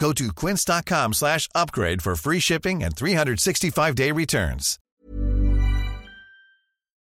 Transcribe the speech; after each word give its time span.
Go 0.00 0.14
to 0.14 0.32
quince.com 0.32 1.12
slash 1.12 1.46
upgrade 1.54 2.00
for 2.00 2.16
free 2.16 2.40
shipping 2.40 2.82
and 2.82 2.96
365-day 2.96 4.12
returns. 4.12 4.78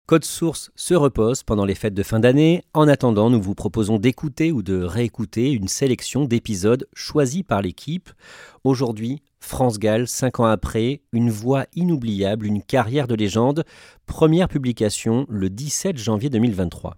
Code 0.05 0.25
Source 0.25 0.69
se 0.75 0.93
repose 0.93 1.43
pendant 1.43 1.65
les 1.65 1.75
fêtes 1.75 1.93
de 1.93 2.03
fin 2.03 2.19
d'année. 2.19 2.61
En 2.73 2.87
attendant, 2.87 3.29
nous 3.29 3.41
vous 3.41 3.55
proposons 3.55 3.97
d'écouter 3.97 4.51
ou 4.51 4.61
de 4.61 4.83
réécouter 4.83 5.51
une 5.51 5.69
sélection 5.69 6.25
d'épisodes 6.25 6.87
choisis 6.93 7.41
par 7.41 7.61
l'équipe. 7.61 8.11
Aujourd'hui, 8.63 9.23
France 9.39 9.79
Gall, 9.79 10.07
cinq 10.07 10.39
ans 10.39 10.45
après, 10.45 11.01
une 11.13 11.31
voix 11.31 11.65
inoubliable, 11.73 12.45
une 12.45 12.61
carrière 12.61 13.07
de 13.07 13.15
légende. 13.15 13.63
Première 14.05 14.49
publication 14.49 15.25
le 15.29 15.49
17 15.49 15.97
janvier 15.97 16.29
2023. 16.29 16.97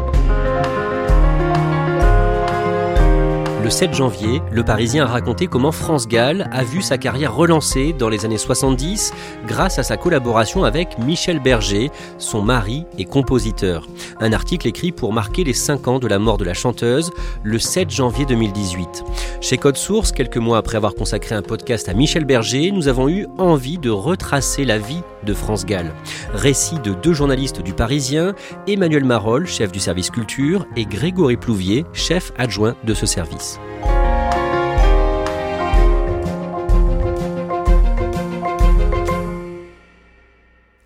7 3.71 3.93
janvier, 3.93 4.41
Le 4.51 4.63
Parisien 4.63 5.05
a 5.05 5.07
raconté 5.07 5.47
comment 5.47 5.71
France 5.71 6.07
Gall 6.07 6.49
a 6.51 6.63
vu 6.63 6.81
sa 6.81 6.97
carrière 6.97 7.33
relancée 7.33 7.93
dans 7.93 8.09
les 8.09 8.25
années 8.25 8.37
70 8.37 9.13
grâce 9.47 9.79
à 9.79 9.83
sa 9.83 9.95
collaboration 9.95 10.65
avec 10.65 10.99
Michel 10.99 11.39
Berger, 11.39 11.89
son 12.17 12.41
mari 12.41 12.85
et 12.97 13.05
compositeur. 13.05 13.87
Un 14.19 14.33
article 14.33 14.67
écrit 14.67 14.91
pour 14.91 15.13
marquer 15.13 15.45
les 15.45 15.53
5 15.53 15.87
ans 15.87 15.99
de 15.99 16.07
la 16.07 16.19
mort 16.19 16.37
de 16.37 16.43
la 16.43 16.53
chanteuse 16.53 17.11
le 17.43 17.59
7 17.59 17.89
janvier 17.89 18.25
2018. 18.25 19.05
Chez 19.39 19.57
Code 19.57 19.77
Source, 19.77 20.11
quelques 20.11 20.37
mois 20.37 20.57
après 20.57 20.75
avoir 20.75 20.93
consacré 20.93 21.33
un 21.33 21.41
podcast 21.41 21.87
à 21.87 21.93
Michel 21.93 22.25
Berger, 22.25 22.71
nous 22.71 22.89
avons 22.89 23.07
eu 23.07 23.25
envie 23.37 23.77
de 23.77 23.89
retracer 23.89 24.65
la 24.65 24.79
vie 24.79 25.01
de 25.25 25.33
France 25.33 25.65
Gall. 25.65 25.93
Récit 26.33 26.79
de 26.79 26.93
deux 26.93 27.13
journalistes 27.13 27.61
du 27.61 27.73
Parisien, 27.73 28.33
Emmanuel 28.67 29.03
Marolles, 29.03 29.47
chef 29.47 29.71
du 29.71 29.79
service 29.79 30.09
culture, 30.09 30.65
et 30.75 30.85
Grégory 30.85 31.37
Plouvier, 31.37 31.85
chef 31.93 32.31
adjoint 32.37 32.75
de 32.83 32.93
ce 32.93 33.05
service. 33.05 33.59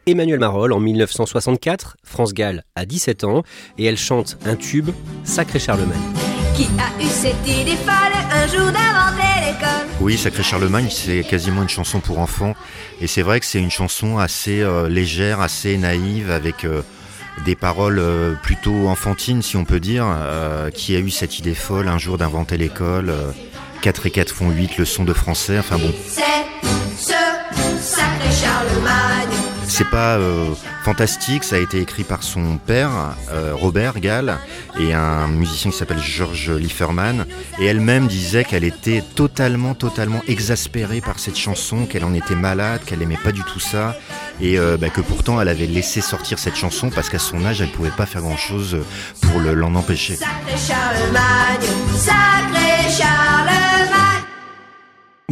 Emmanuel 0.08 0.40
Marolles 0.40 0.74
en 0.74 0.80
1964, 0.80 1.98
France 2.04 2.34
Gall 2.34 2.64
a 2.76 2.86
17 2.86 3.24
ans 3.24 3.42
et 3.80 3.86
elle 3.86 3.98
chante 3.98 4.38
un 4.46 4.56
tube, 4.56 4.92
Sacré 5.24 5.58
Charlemagne. 5.58 6.35
Qui 6.56 6.70
a 6.80 7.04
eu 7.04 7.08
cette 7.08 7.46
idée 7.48 7.76
folle 7.76 8.14
un 8.32 8.48
jour 8.48 8.72
d'inventer 8.72 9.46
l'école 9.46 9.88
Oui, 10.00 10.18
Sacré 10.18 10.42
Charlemagne, 10.42 10.88
c'est 10.90 11.24
quasiment 11.24 11.64
une 11.64 11.70
chanson 11.70 12.00
pour 12.00 12.20
enfants. 12.20 12.56
Et 13.02 13.08
c'est 13.08 13.24
vrai 13.24 13.42
que 13.42 13.46
c'est 13.46 13.60
une 13.60 13.72
chanson 13.72 14.18
assez 14.20 14.62
euh, 14.62 14.88
légère, 14.88 15.42
assez 15.42 15.78
naïve, 15.78 16.32
avec 16.32 16.64
euh, 16.64 16.82
des 17.44 17.56
paroles 17.56 18.00
euh, 18.00 18.36
plutôt 18.42 18.88
enfantines, 18.88 19.42
si 19.42 19.58
on 19.58 19.66
peut 19.66 19.82
dire. 19.82 20.06
qui 20.74 20.96
a 20.96 21.00
eu 21.00 21.10
cette 21.10 21.40
idée 21.40 21.56
folle 21.56 21.90
un 21.90 21.98
jour 21.98 22.18
d'inventer 22.18 22.56
l'école 22.56 23.14
4 23.82 24.06
et 24.06 24.12
4 24.12 24.32
font 24.34 24.50
8, 24.50 24.78
leçon 24.78 25.04
de 25.04 25.14
français. 25.14 25.60
Enfin 25.60 25.78
bon, 25.78 25.94
C'est 26.08 26.22
ce 26.98 27.14
sacré 27.82 28.32
Charlemagne. 28.32 29.25
C'est 29.76 29.90
pas 29.90 30.16
euh, 30.16 30.54
fantastique. 30.84 31.44
Ça 31.44 31.58
a 31.58 31.60
été 31.60 31.80
écrit 31.82 32.04
par 32.04 32.24
son 32.24 32.58
père, 32.58 32.90
euh, 33.32 33.52
Robert 33.54 34.00
Gall, 34.00 34.38
et 34.80 34.94
un 34.94 35.28
musicien 35.28 35.70
qui 35.72 35.78
s'appelle 35.78 36.00
George 36.00 36.50
Lieferman. 36.52 37.26
Et 37.60 37.66
elle-même 37.66 38.08
disait 38.08 38.44
qu'elle 38.46 38.64
était 38.64 39.04
totalement, 39.16 39.74
totalement 39.74 40.22
exaspérée 40.28 41.02
par 41.02 41.20
cette 41.20 41.38
chanson, 41.38 41.86
qu'elle 41.86 42.06
en 42.06 42.14
était 42.14 42.36
malade, 42.36 42.82
qu'elle 42.86 43.02
aimait 43.02 43.18
pas 43.22 43.32
du 43.34 43.42
tout 43.44 43.60
ça, 43.60 43.96
et 44.42 44.58
euh, 44.58 44.78
bah, 44.78 44.90
que 44.90 45.02
pourtant 45.02 45.42
elle 45.42 45.50
avait 45.50 45.68
laissé 45.68 46.00
sortir 46.02 46.40
cette 46.40 46.56
chanson 46.56 46.90
parce 46.90 47.10
qu'à 47.10 47.20
son 47.20 47.46
âge, 47.46 47.62
elle 47.62 47.72
pouvait 47.72 47.90
pas 47.90 48.06
faire 48.06 48.22
grand-chose 48.22 48.78
pour 49.22 49.40
le- 49.42 49.54
l'en 49.54 49.76
empêcher. 49.76 50.16
Sacré 50.16 50.58
Charlemagne, 50.58 51.70
sacré 51.98 52.90
Charlemagne. 52.98 53.95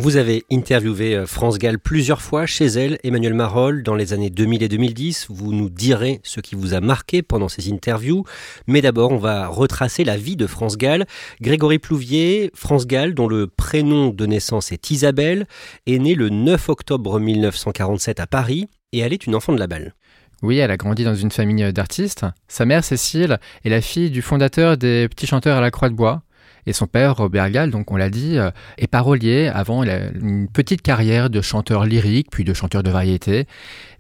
Vous 0.04 0.18
avez 0.18 0.44
interviewé 0.52 1.16
euh, 1.16 1.26
France 1.26 1.58
Gall 1.58 1.80
plusieurs 1.80 2.22
fois 2.22 2.46
chez 2.46 2.66
elle, 2.66 3.00
Emmanuel 3.06 3.34
Marolles, 3.34 3.84
dans 3.84 3.96
les 3.96 4.12
années 4.12 4.30
2000 4.30 4.62
et 4.62 4.68
2010. 4.68 5.28
Vous 5.30 5.54
nous 5.54 5.70
direz 5.70 6.20
ce 6.24 6.42
qui 6.42 6.56
vous 6.56 6.74
a 6.74 6.82
marqué 6.82 7.22
pendant 7.22 7.48
ces 7.48 7.72
interviews. 7.72 8.26
Mais 8.68 8.82
d'abord, 8.82 9.14
on 9.14 9.18
va 9.18 9.48
retracer 9.48 10.04
la 10.04 10.18
vie 10.18 10.36
de 10.36 10.46
France 10.46 10.76
Gall. 10.76 11.06
Grégory 11.40 11.80
Plouvier, 11.80 12.52
France 12.54 12.86
Gall, 12.86 13.14
dont 13.14 13.30
le 13.30 13.48
prénom 13.48 14.10
de 14.10 14.26
naissance 14.26 14.74
est 14.74 14.92
Isabelle, 14.92 15.48
est 15.88 16.00
née 16.00 16.16
le 16.16 16.28
9 16.28 16.68
octobre 16.68 17.18
1947 17.22 18.20
à 18.20 18.28
Paris 18.28 18.68
et 18.92 19.00
elle 19.00 19.14
est 19.14 19.26
une 19.26 19.36
enfant 19.36 19.54
de 19.54 19.60
la 19.60 19.68
balle. 19.68 19.96
Oui, 20.42 20.58
elle 20.58 20.72
a 20.72 20.76
grandi 20.76 21.06
dans 21.06 21.16
une 21.16 21.32
famille 21.32 21.72
d'artistes. 21.72 22.26
Sa 22.50 22.66
mère, 22.66 22.84
Cécile, 22.84 23.40
est 23.64 23.70
la 23.70 23.80
fille 23.80 24.12
du 24.12 24.22
fondateur 24.22 24.76
des 24.76 25.08
Petits 25.08 25.28
Chanteurs 25.28 25.60
à 25.60 25.62
la 25.62 25.72
Croix 25.72 25.88
de 25.88 25.96
Bois. 25.96 26.24
Et 26.66 26.74
son 26.74 26.88
père, 26.88 27.18
Robert 27.18 27.50
Gall, 27.50 27.72
donc 27.72 27.92
on 27.92 27.96
l'a 27.96 28.10
dit, 28.10 28.38
euh, 28.38 28.52
est 28.78 28.88
parolier. 28.88 29.48
Avant, 29.54 29.84
une 29.84 30.48
petite 30.48 30.82
carrière 30.82 31.30
de 31.30 31.42
chanteur 31.42 31.86
lyrique, 31.86 32.28
puis 32.32 32.44
de 32.44 32.54
chanteur 32.54 32.84
de 32.84 32.90
variété. 32.90 33.46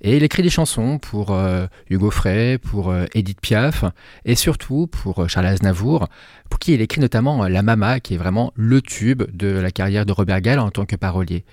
Et 0.01 0.17
il 0.17 0.23
écrit 0.23 0.43
des 0.43 0.49
chansons 0.49 0.97
pour 0.97 1.31
euh, 1.31 1.65
Hugo 1.89 2.11
Frey, 2.11 2.57
pour 2.57 2.89
euh, 2.91 3.05
Edith 3.13 3.41
Piaf, 3.41 3.85
et 4.25 4.35
surtout 4.35 4.87
pour 4.87 5.29
Charles 5.29 5.47
Aznavour, 5.47 6.07
pour 6.49 6.59
qui 6.59 6.73
il 6.73 6.81
écrit 6.81 7.01
notamment 7.01 7.47
La 7.47 7.61
Mama, 7.61 7.99
qui 7.99 8.13
est 8.15 8.17
vraiment 8.17 8.51
le 8.55 8.81
tube 8.81 9.23
de 9.33 9.47
la 9.47 9.71
carrière 9.71 10.05
de 10.05 10.11
Robert 10.11 10.41
Gall 10.41 10.59
en 10.59 10.69
tant 10.69 10.85
que 10.85 10.95
parolier. 10.95 11.43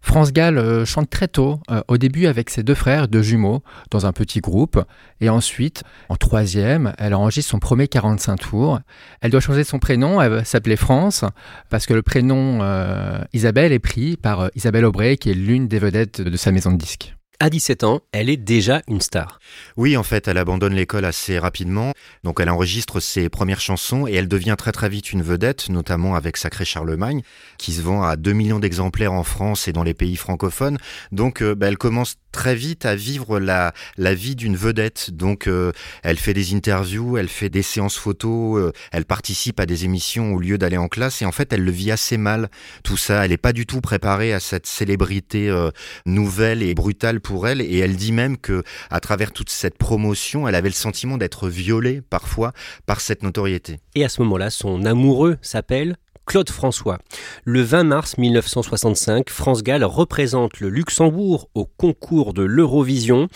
France 0.00 0.32
Gall 0.32 0.58
euh, 0.58 0.84
chante 0.84 1.10
très 1.10 1.28
tôt, 1.28 1.60
euh, 1.70 1.82
au 1.88 1.98
début 1.98 2.26
avec 2.26 2.50
ses 2.50 2.62
deux 2.62 2.74
frères, 2.74 3.08
deux 3.08 3.22
jumeaux, 3.22 3.62
dans 3.90 4.06
un 4.06 4.12
petit 4.12 4.40
groupe, 4.40 4.82
et 5.20 5.28
ensuite, 5.28 5.82
en 6.08 6.16
troisième, 6.16 6.94
elle 6.98 7.14
enregistre 7.14 7.50
son 7.50 7.58
premier 7.58 7.88
45 7.88 8.36
tours. 8.36 8.80
Elle 9.20 9.30
doit 9.30 9.40
changer 9.40 9.64
son 9.64 9.78
prénom, 9.78 10.20
elle 10.20 10.44
s'appelait 10.44 10.76
France, 10.76 11.24
parce 11.68 11.86
que 11.86 11.94
le 11.94 12.02
prénom 12.02 12.60
euh, 12.62 13.20
Isabelle 13.32 13.72
est 13.72 13.78
pris 13.78 14.16
par 14.16 14.40
euh, 14.40 14.48
Isabelle 14.54 14.84
Aubray, 14.84 15.16
qui 15.16 15.30
est 15.30 15.34
l'une 15.34 15.68
des 15.68 15.78
vedettes 15.78 16.20
de 16.20 16.36
sa 16.36 16.50
maison 16.52 16.72
de 16.72 16.78
disques. 16.78 17.14
À 17.42 17.48
17 17.48 17.84
ans, 17.84 18.00
elle 18.12 18.28
est 18.28 18.36
déjà 18.36 18.82
une 18.86 19.00
star. 19.00 19.40
Oui, 19.78 19.96
en 19.96 20.02
fait, 20.02 20.28
elle 20.28 20.36
abandonne 20.36 20.74
l'école 20.74 21.06
assez 21.06 21.38
rapidement. 21.38 21.94
Donc, 22.22 22.38
elle 22.38 22.50
enregistre 22.50 23.00
ses 23.00 23.30
premières 23.30 23.62
chansons 23.62 24.06
et 24.06 24.12
elle 24.12 24.28
devient 24.28 24.56
très 24.58 24.72
très 24.72 24.90
vite 24.90 25.10
une 25.10 25.22
vedette, 25.22 25.70
notamment 25.70 26.16
avec 26.16 26.36
Sacré 26.36 26.66
Charlemagne, 26.66 27.22
qui 27.56 27.72
se 27.72 27.80
vend 27.80 28.02
à 28.02 28.16
2 28.16 28.34
millions 28.34 28.58
d'exemplaires 28.58 29.14
en 29.14 29.24
France 29.24 29.68
et 29.68 29.72
dans 29.72 29.84
les 29.84 29.94
pays 29.94 30.16
francophones. 30.16 30.76
Donc, 31.12 31.40
euh, 31.40 31.54
bah, 31.54 31.68
elle 31.68 31.78
commence 31.78 32.16
très 32.32 32.54
vite 32.54 32.86
à 32.86 32.94
vivre 32.94 33.38
la, 33.38 33.72
la 33.96 34.14
vie 34.14 34.36
d'une 34.36 34.56
vedette. 34.56 35.10
Donc, 35.10 35.46
euh, 35.46 35.72
elle 36.02 36.16
fait 36.16 36.34
des 36.34 36.54
interviews, 36.54 37.16
elle 37.16 37.28
fait 37.28 37.48
des 37.50 37.62
séances 37.62 37.96
photos, 37.96 38.58
euh, 38.58 38.72
elle 38.92 39.04
participe 39.04 39.60
à 39.60 39.66
des 39.66 39.84
émissions 39.84 40.34
au 40.34 40.38
lieu 40.38 40.58
d'aller 40.58 40.76
en 40.76 40.88
classe. 40.88 41.22
Et 41.22 41.26
en 41.26 41.32
fait, 41.32 41.52
elle 41.52 41.64
le 41.64 41.70
vit 41.70 41.90
assez 41.90 42.16
mal, 42.16 42.48
tout 42.84 42.96
ça. 42.96 43.24
Elle 43.24 43.30
n'est 43.30 43.36
pas 43.36 43.52
du 43.52 43.66
tout 43.66 43.80
préparée 43.80 44.32
à 44.32 44.40
cette 44.40 44.66
célébrité 44.66 45.48
euh, 45.48 45.70
nouvelle 46.06 46.62
et 46.62 46.74
brutale 46.74 47.20
pour 47.20 47.48
elle. 47.48 47.60
Et 47.60 47.78
elle 47.78 47.96
dit 47.96 48.12
même 48.12 48.36
que, 48.36 48.62
à 48.90 49.00
travers 49.00 49.32
toute 49.32 49.50
cette 49.50 49.78
promotion, 49.78 50.48
elle 50.48 50.54
avait 50.54 50.68
le 50.68 50.74
sentiment 50.74 51.18
d'être 51.18 51.48
violée 51.48 52.02
parfois 52.08 52.52
par 52.86 53.00
cette 53.00 53.22
notoriété. 53.22 53.78
Et 53.94 54.04
à 54.04 54.08
ce 54.08 54.20
moment-là, 54.22 54.50
son 54.50 54.84
amoureux 54.84 55.38
s'appelle 55.42 55.96
Claude 56.30 56.50
François. 56.50 56.98
Le 57.42 57.60
20 57.60 57.82
mars 57.82 58.16
1965, 58.16 59.30
France 59.30 59.64
Gall 59.64 59.82
représente 59.82 60.60
le 60.60 60.68
Luxembourg 60.68 61.48
au 61.54 61.64
concours 61.64 62.34
de 62.34 62.44
l'Eurovision 62.44 63.26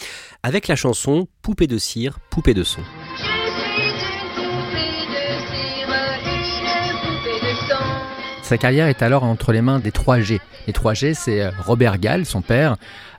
avec 0.45 0.69
la 0.69 0.77
chanson 0.77 1.27
Poupée 1.43 1.67
de 1.67 1.77
cire, 1.77 2.21
poupée 2.31 2.55
de 2.55 2.63
son. 2.63 2.83
Sa 8.45 8.59
carrière 8.59 8.87
est 8.87 9.03
alors 9.03 9.25
entre 9.25 9.51
les 9.51 9.61
mains 9.61 9.81
des 9.81 9.91
3G. 9.91 10.39
Les 10.69 10.73
3G, 10.73 11.15
c'est 11.15 11.43
euh, 11.43 11.51
Robert 11.67 11.99
Gall, 11.99 12.25
son 12.25 12.43
père, 12.43 12.77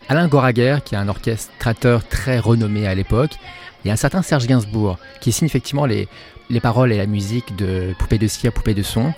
Alain 0.07 0.29
Goraguer, 0.29 0.77
qui 0.85 0.95
est 0.95 0.97
un 0.97 1.09
orchestrateur 1.09 2.07
très 2.07 2.39
renommé 2.39 2.87
à 2.87 2.95
l'époque, 2.95 3.33
et 3.83 3.91
un 3.91 3.97
certain 3.97 4.21
Serge 4.21 4.47
Gainsbourg, 4.47 4.99
qui 5.19 5.33
signe 5.33 5.47
effectivement 5.47 5.85
les, 5.85 6.07
les 6.49 6.61
paroles 6.61 6.93
et 6.93 6.97
la 6.97 7.07
musique 7.07 7.57
de 7.57 7.93
Poupée 7.99 8.19
de 8.19 8.27
cire, 8.27 8.53
Poupée 8.53 8.73
de 8.73 8.83
son. 8.83 9.13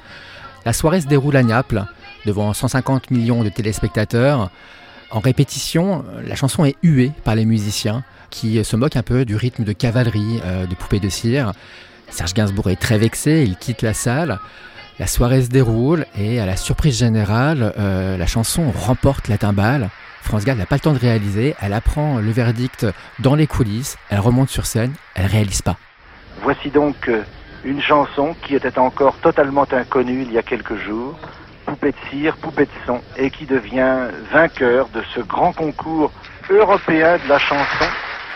La 0.68 0.74
soirée 0.74 1.00
se 1.00 1.08
déroule 1.08 1.38
à 1.38 1.44
Naples, 1.44 1.86
devant 2.26 2.52
150 2.52 3.10
millions 3.10 3.42
de 3.42 3.48
téléspectateurs. 3.48 4.52
En 5.12 5.22
répétition, 5.22 6.04
la 6.26 6.36
chanson 6.36 6.66
est 6.66 6.76
huée 6.84 7.14
par 7.24 7.36
les 7.36 7.46
musiciens, 7.46 8.04
qui 8.32 8.62
se 8.66 8.76
moquent 8.76 8.98
un 8.98 9.02
peu 9.02 9.24
du 9.24 9.38
rythme 9.38 9.64
de 9.64 9.72
cavalerie 9.72 10.42
euh, 10.44 10.66
de 10.66 10.76
Poupée 10.76 11.00
de 11.00 11.08
cire. 11.08 11.54
Serge 12.10 12.34
Gainsbourg 12.34 12.70
est 12.70 12.76
très 12.76 12.98
vexé, 12.98 13.46
il 13.48 13.56
quitte 13.56 13.82
la 13.82 13.94
salle. 13.94 14.40
La 15.00 15.08
soirée 15.08 15.42
se 15.42 15.48
déroule 15.48 16.06
et 16.18 16.42
à 16.42 16.46
la 16.46 16.58
surprise 16.58 17.00
générale, 17.00 17.74
euh, 17.80 18.18
la 18.18 18.28
chanson 18.28 18.70
remporte 18.70 19.30
la 19.30 19.38
timbale. 19.38 19.90
France 20.22 20.44
Gall 20.44 20.58
n'a 20.58 20.66
pas 20.66 20.76
le 20.76 20.82
temps 20.82 20.92
de 20.92 21.00
réaliser, 21.00 21.56
elle 21.62 21.72
apprend 21.72 22.20
le 22.20 22.32
verdict 22.32 22.86
dans 23.20 23.36
les 23.36 23.48
coulisses, 23.48 23.96
elle 24.10 24.20
remonte 24.20 24.50
sur 24.50 24.66
scène, 24.66 24.92
elle 25.16 25.28
réalise 25.28 25.62
pas. 25.62 25.78
Voici 26.42 26.70
donc 26.72 27.08
euh, 27.08 27.24
une 27.64 27.82
chanson 27.82 28.36
qui 28.44 28.56
était 28.56 28.80
encore 28.80 29.16
totalement 29.18 29.66
inconnue 29.72 30.24
il 30.24 30.32
y 30.32 30.38
a 30.38 30.44
quelques 30.44 30.78
jours, 30.78 31.18
Poupée 31.66 31.92
de 31.92 31.98
cire, 32.10 32.38
Poupée 32.38 32.66
de 32.66 32.72
son, 32.86 33.02
et 33.18 33.30
qui 33.30 33.46
devient 33.46 34.08
vainqueur 34.32 34.88
de 34.90 35.02
ce 35.14 35.20
grand 35.20 35.54
concours 35.54 36.12
européen 36.50 37.18
de 37.18 37.30
la 37.30 37.40
chanson. 37.40 37.86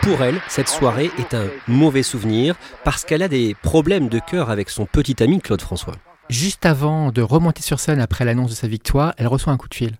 Pour 0.02 0.22
elle, 0.24 0.40
cette 0.48 0.68
soirée 0.68 1.12
est 1.20 1.34
un 1.34 1.48
mauvais 1.68 2.04
souvenir 2.04 2.56
parce 2.84 3.06
qu'elle 3.06 3.22
a 3.22 3.28
des 3.28 3.56
problèmes 3.62 4.10
de 4.10 4.20
cœur 4.20 4.50
avec 4.50 4.70
son 4.70 4.86
petit 4.86 5.22
ami 5.22 5.40
Claude 5.40 5.62
François. 5.62 5.94
Juste 6.30 6.66
avant 6.66 7.12
de 7.12 7.22
remonter 7.22 7.62
sur 7.62 7.80
scène 7.80 8.02
après 8.02 8.26
l'annonce 8.26 8.50
de 8.50 8.56
sa 8.56 8.68
victoire, 8.68 9.14
elle 9.18 9.28
reçoit 9.28 9.54
un 9.54 9.58
coup 9.58 9.68
de 9.70 9.76
fil. 9.76 9.92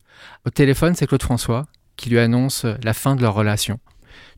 Au 0.46 0.50
téléphone, 0.50 0.96
c'est 0.96 1.06
Claude 1.06 1.22
François 1.22 1.66
qui 1.98 2.10
lui 2.10 2.20
annonce 2.20 2.66
la 2.84 2.94
fin 2.94 3.16
de 3.16 3.22
leur 3.22 3.36
relation. 3.36 3.80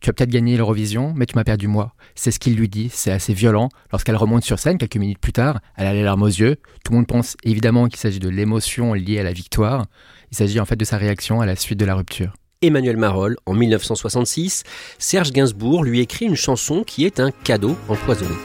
Tu 0.01 0.09
as 0.09 0.13
peut-être 0.13 0.29
gagné 0.29 0.57
l'Eurovision, 0.57 1.13
mais 1.15 1.25
tu 1.25 1.35
m'as 1.35 1.43
perdu 1.43 1.67
moi. 1.67 1.93
C'est 2.15 2.31
ce 2.31 2.39
qu'il 2.39 2.55
lui 2.55 2.69
dit, 2.69 2.89
c'est 2.91 3.11
assez 3.11 3.33
violent. 3.33 3.69
Lorsqu'elle 3.91 4.15
remonte 4.15 4.43
sur 4.43 4.59
scène, 4.59 4.77
quelques 4.77 4.97
minutes 4.97 5.19
plus 5.19 5.33
tard, 5.33 5.59
elle 5.77 5.87
a 5.87 5.93
les 5.93 6.03
larmes 6.03 6.23
aux 6.23 6.27
yeux. 6.27 6.57
Tout 6.83 6.91
le 6.91 6.97
monde 6.97 7.07
pense 7.07 7.35
évidemment 7.43 7.87
qu'il 7.87 7.99
s'agit 7.99 8.19
de 8.19 8.29
l'émotion 8.29 8.93
liée 8.93 9.19
à 9.19 9.23
la 9.23 9.33
victoire. 9.33 9.85
Il 10.31 10.37
s'agit 10.37 10.59
en 10.59 10.65
fait 10.65 10.75
de 10.75 10.85
sa 10.85 10.97
réaction 10.97 11.41
à 11.41 11.45
la 11.45 11.55
suite 11.55 11.79
de 11.79 11.85
la 11.85 11.95
rupture. 11.95 12.33
Emmanuel 12.61 12.97
Marolles, 12.97 13.35
en 13.45 13.53
1966, 13.53 14.63
Serge 14.97 15.31
Gainsbourg 15.31 15.83
lui 15.83 15.99
écrit 15.99 16.25
une 16.25 16.35
chanson 16.35 16.83
qui 16.83 17.05
est 17.05 17.19
un 17.19 17.31
cadeau 17.31 17.75
empoisonné. 17.89 18.35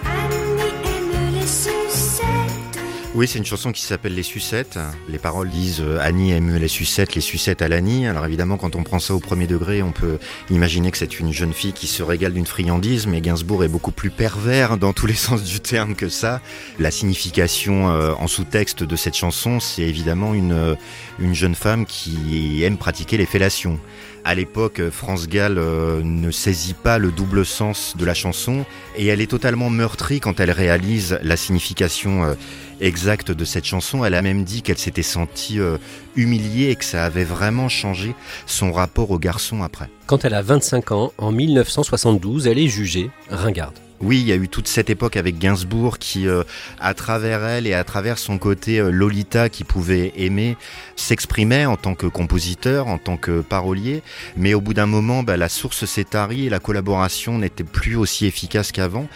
Oui, 3.15 3.27
c'est 3.27 3.39
une 3.39 3.47
chanson 3.47 3.73
qui 3.73 3.81
s'appelle 3.81 4.15
Les 4.15 4.23
Sucettes. 4.23 4.79
Les 5.09 5.17
paroles 5.17 5.49
disent 5.49 5.81
euh, 5.81 5.99
Annie 5.99 6.33
aime 6.33 6.55
les 6.57 6.69
sucettes, 6.69 7.15
les 7.15 7.23
sucettes 7.23 7.63
à 7.63 7.69
l'Annie. 7.69 8.07
Alors 8.07 8.27
évidemment, 8.27 8.59
quand 8.59 8.77
on 8.77 8.83
prend 8.83 8.99
ça 8.99 9.15
au 9.15 9.19
premier 9.19 9.47
degré, 9.47 9.83
on 9.83 9.93
peut 9.93 10.19
imaginer 10.51 10.91
que 10.91 10.99
c'est 10.99 11.19
une 11.19 11.33
jeune 11.33 11.55
fille 11.55 11.73
qui 11.73 11.87
se 11.87 12.03
régale 12.03 12.35
d'une 12.35 12.45
friandise, 12.45 13.07
mais 13.07 13.23
Gainsbourg 13.23 13.65
est 13.65 13.69
beaucoup 13.69 13.93
plus 13.93 14.11
pervers 14.11 14.77
dans 14.77 14.93
tous 14.93 15.07
les 15.07 15.15
sens 15.15 15.43
du 15.43 15.59
terme 15.59 15.95
que 15.95 16.11
ça. 16.11 16.43
La 16.79 16.91
signification 16.91 17.91
euh, 17.91 18.13
en 18.19 18.27
sous-texte 18.27 18.83
de 18.83 18.95
cette 18.95 19.17
chanson, 19.17 19.59
c'est 19.59 19.83
évidemment 19.83 20.35
une, 20.35 20.53
euh, 20.53 20.75
une 21.19 21.35
jeune 21.35 21.55
femme 21.55 21.87
qui 21.87 22.63
aime 22.63 22.77
pratiquer 22.77 23.17
les 23.17 23.27
fellations. 23.27 23.81
À 24.25 24.35
l'époque, 24.35 24.83
France 24.91 25.27
Gall 25.27 25.55
ne 25.55 26.31
saisit 26.31 26.75
pas 26.75 26.99
le 26.99 27.11
double 27.11 27.47
sens 27.47 27.97
de 27.97 28.05
la 28.05 28.13
chanson 28.13 28.67
et 28.97 29.07
elle 29.07 29.23
est 29.23 29.31
totalement 29.31 29.71
meurtrie 29.71 30.21
quand 30.21 30.39
elle 30.41 30.51
réalise 30.51 31.19
la 31.23 31.37
signification 31.37 32.37
exacte 32.81 33.31
de 33.31 33.45
cette 33.45 33.65
chanson. 33.65 34.05
Elle 34.05 34.15
a 34.15 34.23
même 34.23 34.45
dit 34.45 34.63
qu'elle 34.63 34.79
s'était 34.79 35.03
sentie 35.03 35.61
euh, 35.61 35.79
humiliée 36.17 36.71
et 36.71 36.77
que 36.77 36.85
ça 36.85 37.05
avait 37.05 37.25
vraiment 37.25 37.69
changé 37.69 38.15
son 38.47 38.73
rapport 38.73 39.11
au 39.11 39.19
garçon 39.19 39.63
après. 39.63 39.89
Quand 40.07 40.25
elle 40.25 40.35
a 40.35 40.43
25 40.43 40.93
ans, 40.93 41.13
en 41.19 41.33
1972, 41.33 42.47
elle 42.47 42.59
est 42.59 42.69
jugée 42.69 43.11
ringarde. 43.31 43.79
Oui, 44.01 44.21
il 44.21 44.27
y 44.29 44.33
a 44.33 44.37
eu 44.37 44.49
toute 44.49 44.69
cette 44.69 44.91
époque 44.91 45.17
avec 45.17 45.39
Gainsbourg 45.39 45.99
qui, 45.99 46.29
euh, 46.29 46.45
à 46.79 46.95
travers 46.95 47.45
elle 47.45 47.67
et 47.67 47.75
à 47.75 47.83
travers 47.83 48.17
son 48.19 48.39
côté 48.39 48.79
euh, 48.79 48.91
Lolita 48.91 49.49
qui 49.49 49.65
pouvait 49.65 50.13
aimer, 50.15 50.57
s'exprimait 50.95 51.67
en 51.67 51.77
tant 51.77 51.97
que 51.97 52.07
compositeur, 52.07 52.87
en 52.87 52.99
tant 52.99 53.17
que 53.17 53.41
parolier. 53.41 54.05
Mais 54.37 54.55
au 54.55 54.61
bout 54.61 54.73
d'un 54.73 54.87
moment, 54.87 55.25
bah, 55.25 55.37
la 55.37 55.49
source 55.49 55.85
s'est 55.85 56.05
tarie 56.05 56.47
et 56.47 56.51
la 56.51 56.61
collaboration 56.61 57.39
n'était 57.39 57.65
plus 57.65 57.97
aussi 57.97 58.27
efficace 58.27 58.71
qu'avant. 58.71 59.09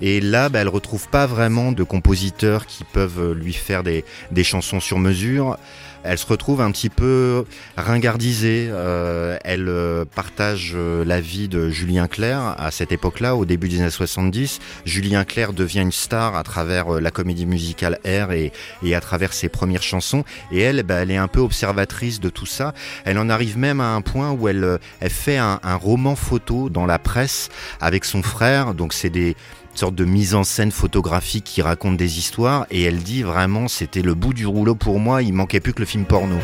Et 0.00 0.22
là, 0.22 0.48
bah, 0.48 0.60
elle 0.60 0.68
retrouve 0.68 1.08
pas 1.08 1.26
vraiment 1.26 1.72
de 1.72 1.82
compositeurs 1.82 2.64
qui 2.64 2.84
peuvent 2.84 3.32
lui 3.32 3.52
faire 3.52 3.82
des 3.82 4.04
chansons 4.42 4.80
sur 4.80 4.98
mesure 4.98 5.58
elle 6.02 6.18
se 6.18 6.26
retrouve 6.26 6.60
un 6.60 6.70
petit 6.70 6.88
peu 6.88 7.44
ringardisée. 7.76 8.68
Euh, 8.70 9.36
elle 9.44 9.68
euh, 9.68 10.04
partage 10.04 10.72
euh, 10.74 11.04
la 11.04 11.20
vie 11.20 11.48
de 11.48 11.68
Julien 11.68 12.08
Clerc 12.08 12.54
à 12.58 12.70
cette 12.70 12.92
époque-là, 12.92 13.36
au 13.36 13.44
début 13.44 13.68
des 13.68 13.80
années 13.80 13.90
70. 13.90 14.60
Julien 14.84 15.24
Clerc 15.24 15.52
devient 15.52 15.80
une 15.80 15.92
star 15.92 16.36
à 16.36 16.42
travers 16.42 17.00
la 17.00 17.10
comédie 17.10 17.46
musicale 17.46 17.98
R 18.04 18.32
et, 18.32 18.52
et 18.82 18.94
à 18.94 19.00
travers 19.00 19.32
ses 19.32 19.48
premières 19.48 19.82
chansons. 19.82 20.24
Et 20.52 20.60
elle, 20.60 20.82
bah, 20.82 20.96
elle 20.96 21.10
est 21.10 21.16
un 21.16 21.28
peu 21.28 21.40
observatrice 21.40 22.20
de 22.20 22.30
tout 22.30 22.46
ça. 22.46 22.74
Elle 23.04 23.18
en 23.18 23.28
arrive 23.28 23.58
même 23.58 23.80
à 23.80 23.94
un 23.94 24.00
point 24.00 24.30
où 24.30 24.48
elle, 24.48 24.78
elle 25.00 25.10
fait 25.10 25.38
un, 25.38 25.60
un 25.62 25.76
roman 25.76 26.16
photo 26.16 26.70
dans 26.70 26.86
la 26.86 26.98
presse 26.98 27.50
avec 27.80 28.04
son 28.04 28.22
frère. 28.22 28.74
Donc 28.74 28.92
c'est 28.92 29.10
des 29.10 29.36
sorte 29.78 29.94
de 29.94 30.04
mise 30.04 30.34
en 30.34 30.44
scène 30.44 30.70
photographique 30.70 31.44
qui 31.44 31.62
raconte 31.62 31.96
des 31.96 32.18
histoires 32.18 32.66
et 32.70 32.82
elle 32.82 32.98
dit 32.98 33.22
vraiment 33.22 33.68
c'était 33.68 34.02
le 34.02 34.14
bout 34.14 34.34
du 34.34 34.46
rouleau 34.46 34.74
pour 34.74 34.98
moi, 34.98 35.22
il 35.22 35.32
manquait 35.32 35.60
plus 35.60 35.72
que 35.72 35.80
le 35.80 35.86
film 35.86 36.04
porno. 36.04 36.36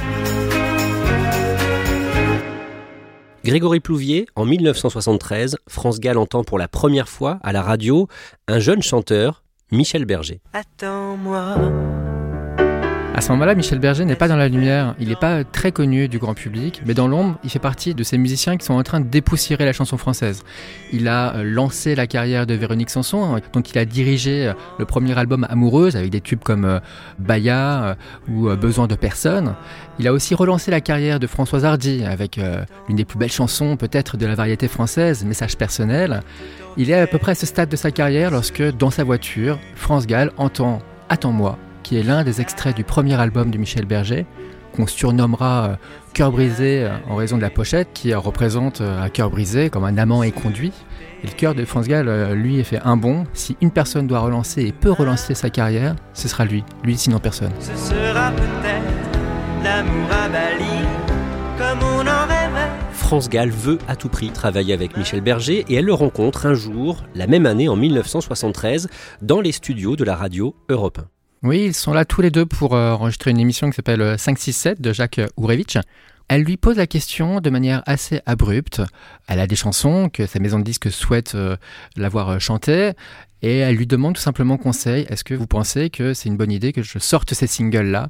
Grégory 3.45 3.79
Plouvier, 3.79 4.27
en 4.35 4.45
1973, 4.45 5.57
France 5.69 6.01
Gall 6.01 6.19
entend 6.19 6.43
pour 6.43 6.59
la 6.59 6.67
première 6.67 7.09
fois 7.09 7.39
à 7.45 7.53
la 7.53 7.63
radio 7.63 8.09
un 8.49 8.59
jeune 8.59 8.83
chanteur, 8.83 9.45
Michel 9.71 10.05
Berger. 10.05 10.41
Attends-moi. 10.53 11.57
À 13.17 13.23
ce 13.23 13.33
moment-là, 13.33 13.55
Michel 13.55 13.79
Berger 13.79 14.05
n'est 14.05 14.15
pas 14.15 14.29
dans 14.29 14.37
la 14.37 14.47
lumière, 14.47 14.95
il 15.01 15.09
n'est 15.09 15.17
pas 15.17 15.43
très 15.43 15.73
connu 15.73 16.07
du 16.07 16.19
grand 16.19 16.35
public, 16.35 16.83
mais 16.85 16.93
dans 16.93 17.09
l'ombre, 17.09 17.39
il 17.45 17.49
fait 17.49 17.59
partie 17.59 17.95
de 17.95 18.03
ces 18.03 18.19
musiciens 18.19 18.59
qui 18.59 18.67
sont 18.67 18.75
en 18.75 18.83
train 18.83 19.01
de 19.01 19.07
dépoussiérer 19.09 19.65
la 19.65 19.73
chanson 19.73 19.97
française. 19.97 20.43
Il 20.93 21.09
a 21.09 21.35
euh, 21.35 21.43
lancé 21.43 21.95
la 21.95 22.07
carrière 22.07 22.47
de 22.47 22.53
Véronique 22.53 22.91
Sanson, 22.91 23.41
dont 23.55 23.63
il 23.63 23.79
a 23.79 23.87
dirigé 23.87 24.49
euh, 24.49 24.53
le 24.79 24.85
premier 24.85 25.19
album 25.19 25.47
Amoureuse, 25.49 25.97
avec 25.97 26.11
des 26.11 26.21
tubes 26.21 26.43
comme 26.43 26.67
euh, 26.67 26.79
Baya 27.19 27.97
ou 28.29 28.55
Besoin 28.55 28.87
de 28.87 28.97
personne. 28.97 29.55
Il 29.99 30.07
a 30.07 30.13
aussi 30.13 30.35
relancé 30.35 30.71
la 30.71 30.83
carrière 30.83 31.19
de 31.19 31.27
Françoise 31.27 31.65
Hardy, 31.65 32.05
avec 32.05 32.37
l'une 32.37 32.97
des 32.97 33.07
plus 33.07 33.19
belles 33.19 33.33
chansons 33.33 33.79
peut-être 33.79 34.19
de 34.19 34.27
la 34.27 34.35
variété 34.35 34.69
française, 34.69 35.25
Message 35.25 35.57
personnel. 35.57 36.21
Il 36.77 36.91
est 36.91 37.01
à 37.01 37.07
peu 37.07 37.17
près 37.17 37.33
à 37.33 37.35
ce 37.35 37.47
stade 37.47 37.71
de 37.71 37.77
sa 37.77 37.91
carrière 37.91 38.31
lorsque, 38.31 38.63
dans 38.77 38.91
sa 38.91 39.05
voiture, 39.05 39.59
France 39.75 40.07
Gall 40.07 40.33
entend 40.37 40.81
Attends-moi 41.09 41.57
qui 41.87 41.97
est 41.97 42.03
l'un 42.03 42.25
des 42.25 42.41
extraits 42.41 42.75
du 42.75 42.83
premier 42.83 43.15
album 43.15 43.53
de 43.53 43.59
Michel 43.59 43.85
Berger, 43.85 44.27
qu'on 44.75 44.89
surnommera 44.89 45.65
euh, 45.65 45.77
Cœur 46.15 46.33
brisé 46.33 46.83
euh, 46.83 46.89
en 47.09 47.15
raison 47.15 47.37
de 47.37 47.43
la 47.43 47.51
pochette, 47.51 47.91
qui 47.95 48.13
euh, 48.13 48.19
représente 48.19 48.81
un 48.81 49.09
cœur 49.09 49.31
brisé 49.31 49.71
comme 49.71 49.85
un 49.85 49.97
amant 49.97 50.25
éconduit. 50.25 50.73
Et 51.23 51.29
le 51.29 51.33
cœur 51.33 51.55
de 51.55 51.65
France 51.65 51.87
Gall, 51.87 52.33
lui, 52.33 52.59
est 52.59 52.65
fait 52.65 52.81
un 52.85 52.97
bon. 52.97 53.23
Si 53.35 53.57
une 53.61 53.71
personne 53.71 54.09
doit 54.09 54.19
relancer 54.19 54.63
et 54.63 54.73
peut 54.73 54.91
relancer 54.91 55.35
sa 55.35 55.49
carrière, 55.49 55.95
ce 56.13 56.27
sera 56.27 56.45
lui. 56.45 56.65
Lui, 56.83 56.97
sinon 56.97 57.21
personne. 57.21 57.53
Ce 57.61 57.77
sera 57.77 58.33
peut-être 58.33 59.19
l'amour 59.63 60.11
à 60.11 60.29
Bali, 60.29 60.65
comme 61.57 61.79
on 61.89 62.01
en 62.01 62.27
rêvait. 62.27 62.73
France 62.91 63.29
Gall 63.29 63.51
veut 63.51 63.79
à 63.87 63.95
tout 63.95 64.09
prix 64.09 64.31
travailler 64.31 64.75
avec 64.75 64.97
Michel 64.97 65.21
Berger 65.21 65.65
et 65.69 65.77
elle 65.77 65.85
le 65.85 65.95
rencontre 65.95 66.47
un 66.47 66.55
jour, 66.55 67.05
la 67.15 67.29
même 67.29 67.47
année 67.47 67.69
en 67.69 67.77
1973, 67.77 68.89
dans 69.23 69.41
les 69.41 69.53
studios 69.53 69.95
de 69.95 70.03
la 70.03 70.17
radio 70.17 70.57
Europe 70.69 70.99
1. 70.99 71.16
Oui, 71.47 71.67
ils 71.67 71.75
sont 71.75 71.93
là 71.93 72.05
tous 72.05 72.23
les 72.23 72.33
deux 72.33 72.45
pour 72.45 72.75
euh, 72.75 72.91
enregistrer 72.91 73.31
une 73.31 73.39
émission 73.39 73.71
qui 73.71 73.77
s'appelle 73.77 74.19
567 74.19 74.81
de 74.81 74.93
Jacques 74.93 75.21
Ourevitch. 75.37 75.79
Elle 76.27 76.43
lui 76.43 76.57
pose 76.57 76.77
la 76.77 76.89
question 76.89 77.41
de 77.41 77.51
manière 77.51 77.85
assez 77.87 78.21
abrupte. 78.27 78.83
Elle 79.29 79.39
a 79.39 79.47
des 79.47 79.55
chansons 79.55 80.09
que 80.13 80.27
sa 80.27 80.41
maison 80.41 80.59
de 80.59 80.65
disques 80.65 80.91
souhaite 80.91 81.37
euh, 81.37 81.57
l'avoir 81.97 82.31
euh, 82.31 82.39
chantées 82.41 82.95
et 83.43 83.59
elle 83.59 83.77
lui 83.77 83.87
demande 83.87 84.17
tout 84.17 84.21
simplement 84.21 84.57
conseil. 84.57 85.07
Est-ce 85.09 85.23
que 85.23 85.35
vous 85.35 85.47
pensez 85.47 85.89
que 85.89 86.15
c'est 86.15 86.29
une 86.29 86.37
bonne 86.37 86.51
idée 86.51 86.73
que 86.73 86.83
je 86.83 86.99
sorte 86.99 87.33
ces 87.33 87.47
singles-là? 87.47 88.09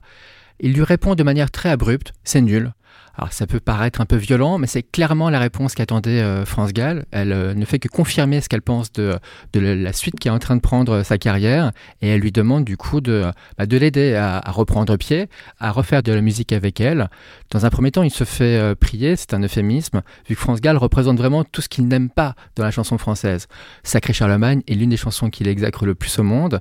Il 0.59 0.73
lui 0.73 0.83
répond 0.83 1.14
de 1.14 1.23
manière 1.23 1.50
très 1.50 1.69
abrupte, 1.69 2.14
c'est 2.25 2.40
nul. 2.40 2.73
Alors 3.18 3.32
ça 3.32 3.46
peut 3.46 3.61
paraître 3.61 4.00
un 4.00 4.04
peu 4.04 4.16
violent, 4.16 4.58
mais 4.58 4.66
c'est 4.66 4.82
clairement 4.82 5.30
la 5.30 5.38
réponse 5.38 5.75
qu'attendait 5.75 6.20
euh, 6.20 6.44
France 6.44 6.73
Gall. 6.73 7.06
Elle 7.12 7.32
euh, 7.32 7.54
ne 7.54 7.64
fait 7.64 7.78
que 7.78 7.88
confirmer 7.88 8.42
ce 8.42 8.49
qu'elle 8.49 8.62
pense 8.62 8.92
de, 8.92 9.18
de 9.54 9.61
la 9.61 9.92
suite 9.94 10.20
qui 10.20 10.28
est 10.28 10.30
en 10.30 10.38
train 10.38 10.54
de 10.54 10.61
prendre 10.61 10.96
euh, 10.96 11.02
sa 11.02 11.16
carrière, 11.16 11.73
et 12.02 12.08
elle 12.08 12.20
lui 12.20 12.32
demande 12.32 12.64
du 12.64 12.76
coup 12.76 13.00
de, 13.00 13.25
bah, 13.56 13.64
de 13.64 13.76
l'aider 13.78 14.14
à, 14.14 14.38
à 14.38 14.50
reprendre 14.50 14.96
pied, 14.96 15.28
à 15.58 15.70
refaire 15.70 16.02
de 16.02 16.12
la 16.12 16.20
musique 16.20 16.52
avec 16.52 16.80
elle. 16.80 17.08
Dans 17.50 17.64
un 17.64 17.70
premier 17.70 17.90
temps, 17.90 18.02
il 18.02 18.11
se 18.11 18.25
fait 18.25 18.58
euh, 18.58 18.75
prier, 18.75 19.16
c'est 19.16 19.32
un 19.32 19.42
euphémisme, 19.42 20.02
vu 20.28 20.35
que 20.35 20.40
France 20.40 20.61
Gall 20.61 20.76
représente 20.76 21.16
vraiment 21.16 21.42
tout 21.42 21.62
ce 21.62 21.68
qu'il 21.68 21.88
n'aime 21.88 22.11
pas 22.11 22.35
dans 22.54 22.64
la 22.64 22.70
chanson 22.70 22.99
française. 22.99 23.46
Sacré 23.82 24.12
Charlemagne 24.12 24.62
est 24.68 24.75
l'une 24.75 24.90
des 24.90 24.96
chansons 24.99 25.30
qu'il 25.30 25.49
exècre 25.49 25.87
le 25.87 25.94
plus 25.94 26.18
au 26.18 26.23
monde, 26.23 26.61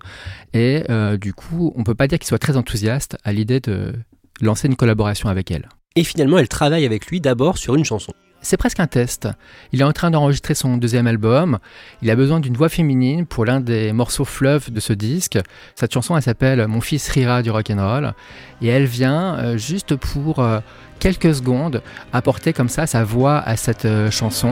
et 0.54 0.84
euh, 0.90 1.18
du 1.18 1.34
coup, 1.34 1.74
on 1.76 1.84
peut 1.84 1.96
pas 1.96 2.08
dire 2.08 2.18
qu'il 2.18 2.28
soit 2.28 2.40
très 2.40 2.56
enthousiaste 2.56 3.18
à 3.26 3.34
l'idée 3.34 3.60
de 3.60 3.94
lancer 4.42 4.68
une 4.68 4.76
collaboration 4.78 5.28
avec 5.28 5.52
elle. 5.52 5.68
Et 5.98 6.04
finalement, 6.04 6.38
elle 6.38 6.50
travaille 6.50 6.86
avec 6.86 7.08
lui 7.08 7.22
d'abord 7.22 7.58
sur 7.58 7.76
une 7.76 7.86
chanson. 7.86 8.12
C'est 8.42 8.58
presque 8.58 8.82
un 8.82 8.88
test. 8.88 9.30
Il 9.72 9.80
est 9.80 9.86
en 9.86 9.94
train 9.94 10.12
d'enregistrer 10.12 10.54
son 10.54 10.76
deuxième 10.76 11.08
album. 11.08 11.58
Il 12.02 12.12
a 12.12 12.18
besoin 12.18 12.42
d'une 12.42 12.56
voix 12.58 12.68
féminine 12.68 13.26
pour 13.26 13.46
l'un 13.46 13.62
des 13.62 13.94
morceaux 13.94 14.26
fleuves 14.26 14.72
de 14.72 14.80
ce 14.82 14.92
disque. 14.92 15.40
Cette 15.74 15.94
chanson, 15.94 16.18
elle 16.18 16.22
s'appelle 16.22 16.68
Mon 16.68 16.82
fils 16.82 17.08
rira 17.08 17.42
du 17.42 17.50
rock'n'roll. 17.50 18.14
Et 18.62 18.68
elle 18.68 18.86
vient 18.86 19.36
euh, 19.36 19.58
juste 19.58 19.96
pour 19.96 20.40
euh, 20.40 20.60
quelques 21.00 21.34
secondes 21.34 21.82
apporter 22.12 22.52
comme 22.52 22.70
ça 22.70 22.86
sa 22.88 23.06
voix 23.06 23.38
à 23.38 23.56
cette 23.56 23.88
chanson. 24.12 24.52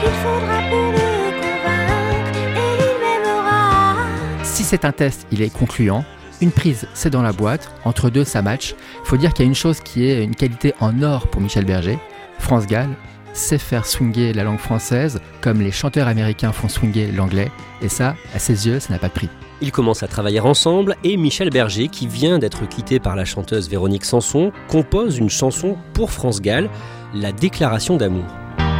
qu'il 0.00 0.10
faudra 0.10 0.60
pour 0.68 0.90
le 0.90 1.30
convaincre 1.40 2.58
et 2.58 2.74
il 2.80 3.22
m'aimera. 3.22 3.94
Si 4.42 4.64
c'est 4.64 4.84
un 4.84 4.92
test, 4.92 5.28
il 5.30 5.40
est 5.40 5.50
concluant. 5.50 6.04
Une 6.40 6.52
prise, 6.52 6.88
c'est 6.94 7.10
dans 7.10 7.22
la 7.22 7.32
boîte. 7.32 7.70
Entre 7.84 8.08
deux, 8.08 8.24
ça 8.24 8.40
match. 8.40 8.74
Faut 9.04 9.18
dire 9.18 9.34
qu'il 9.34 9.44
y 9.44 9.48
a 9.48 9.50
une 9.50 9.54
chose 9.54 9.80
qui 9.80 10.06
est 10.06 10.24
une 10.24 10.34
qualité 10.34 10.74
en 10.80 11.02
or 11.02 11.28
pour 11.28 11.42
Michel 11.42 11.66
Berger. 11.66 11.98
France 12.38 12.66
Gall 12.66 12.88
sait 13.34 13.58
faire 13.58 13.86
swinger 13.86 14.32
la 14.32 14.42
langue 14.42 14.58
française 14.58 15.20
comme 15.42 15.60
les 15.60 15.70
chanteurs 15.70 16.08
américains 16.08 16.52
font 16.52 16.68
swinger 16.68 17.12
l'anglais. 17.12 17.50
Et 17.82 17.90
ça, 17.90 18.16
à 18.34 18.38
ses 18.38 18.66
yeux, 18.66 18.80
ça 18.80 18.92
n'a 18.92 18.98
pas 18.98 19.08
de 19.08 19.12
prix. 19.12 19.28
Ils 19.60 19.70
commencent 19.70 20.02
à 20.02 20.08
travailler 20.08 20.40
ensemble 20.40 20.96
et 21.04 21.18
Michel 21.18 21.50
Berger, 21.50 21.88
qui 21.88 22.06
vient 22.06 22.38
d'être 22.38 22.66
quitté 22.66 22.98
par 22.98 23.16
la 23.16 23.26
chanteuse 23.26 23.68
Véronique 23.68 24.06
Sanson, 24.06 24.50
compose 24.68 25.18
une 25.18 25.28
chanson 25.28 25.76
pour 25.92 26.10
France 26.10 26.40
Gall, 26.40 26.70
La 27.12 27.32
déclaration 27.32 27.96
d'amour. 27.98 28.24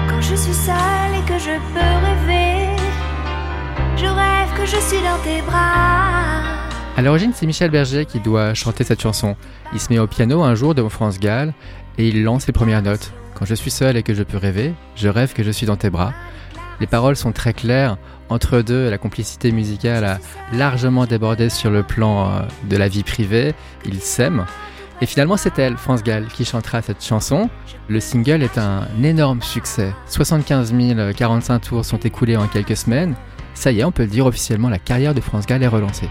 Quand 0.09 0.23
je 0.23 0.35
suis 0.35 0.55
seule 0.55 1.15
et 1.15 1.29
que 1.29 1.39
je 1.39 1.59
peux 1.75 1.81
rêver, 2.07 2.77
je 3.97 4.07
rêve 4.07 4.57
que 4.57 4.65
je 4.65 4.81
suis 4.81 5.03
dans 5.03 5.19
tes 5.23 5.43
bras. 5.43 6.60
À 6.97 7.03
l'origine, 7.03 7.33
c'est 7.35 7.47
Michel 7.47 7.71
Berger 7.71 8.05
qui 8.05 8.21
doit 8.21 8.53
chanter 8.55 8.85
cette 8.85 9.01
chanson. 9.01 9.37
Il 9.73 9.81
se 9.81 9.93
met 9.93 9.99
au 9.99 10.07
piano 10.07 10.43
un 10.43 10.55
jour 10.55 10.75
devant 10.75 10.89
France 10.89 11.19
Gall 11.19 11.55
et 11.99 12.09
il 12.09 12.23
lance 12.25 12.47
les 12.47 12.53
premières 12.53 12.83
notes. 12.83 13.13
Quand 13.35 13.45
je 13.45 13.55
suis 13.55 13.71
seul 13.71 13.97
et 13.97 14.03
que 14.03 14.13
je 14.13 14.23
peux 14.23 14.37
rêver, 14.37 14.75
je 14.97 15.09
rêve 15.09 15.33
que 15.33 15.43
je 15.43 15.51
suis 15.51 15.67
dans 15.67 15.77
tes 15.77 15.89
bras. 15.89 16.13
Les 16.81 16.87
paroles 16.87 17.17
sont 17.17 17.33
très 17.33 17.53
claires. 17.53 17.97
Entre 18.29 18.61
deux, 18.61 18.91
la 18.91 18.99
complicité 18.99 19.53
musicale 19.53 20.05
a 20.05 20.19
largement 20.53 21.07
débordé 21.07 21.49
sur 21.49 21.71
le 21.71 21.83
plan 21.83 22.29
euh, 22.29 22.41
de 22.69 22.77
la 22.77 22.89
vie 22.89 23.03
privée. 23.03 23.55
Ils 23.85 24.01
s'aiment. 24.01 24.47
Et 25.01 25.07
finalement, 25.07 25.37
c'est 25.37 25.59
elle, 25.59 25.77
France 25.77 26.03
Gall, 26.03 26.27
qui 26.27 26.45
chantera 26.45 26.83
cette 26.83 27.03
chanson. 27.03 27.49
Le 27.89 28.01
single 28.01 28.43
est 28.43 28.59
un 28.59 28.83
énorme 29.03 29.41
succès. 29.41 29.95
75 30.07 30.75
045 31.17 31.59
tours 31.61 31.85
sont 31.85 31.99
écoulés 31.99 32.37
en 32.37 32.47
quelques 32.47 32.77
semaines. 32.77 33.15
Ça 33.61 33.73
y 33.73 33.81
est, 33.81 33.85
on 33.85 33.93
peut 33.93 34.05
le 34.05 34.09
dire 34.09 34.25
officiellement, 34.25 34.71
la 34.71 34.79
carrière 34.79 35.13
de 35.13 35.21
France 35.21 35.45
Gall 35.45 35.63
est 35.63 35.67
relancée. 35.67 36.09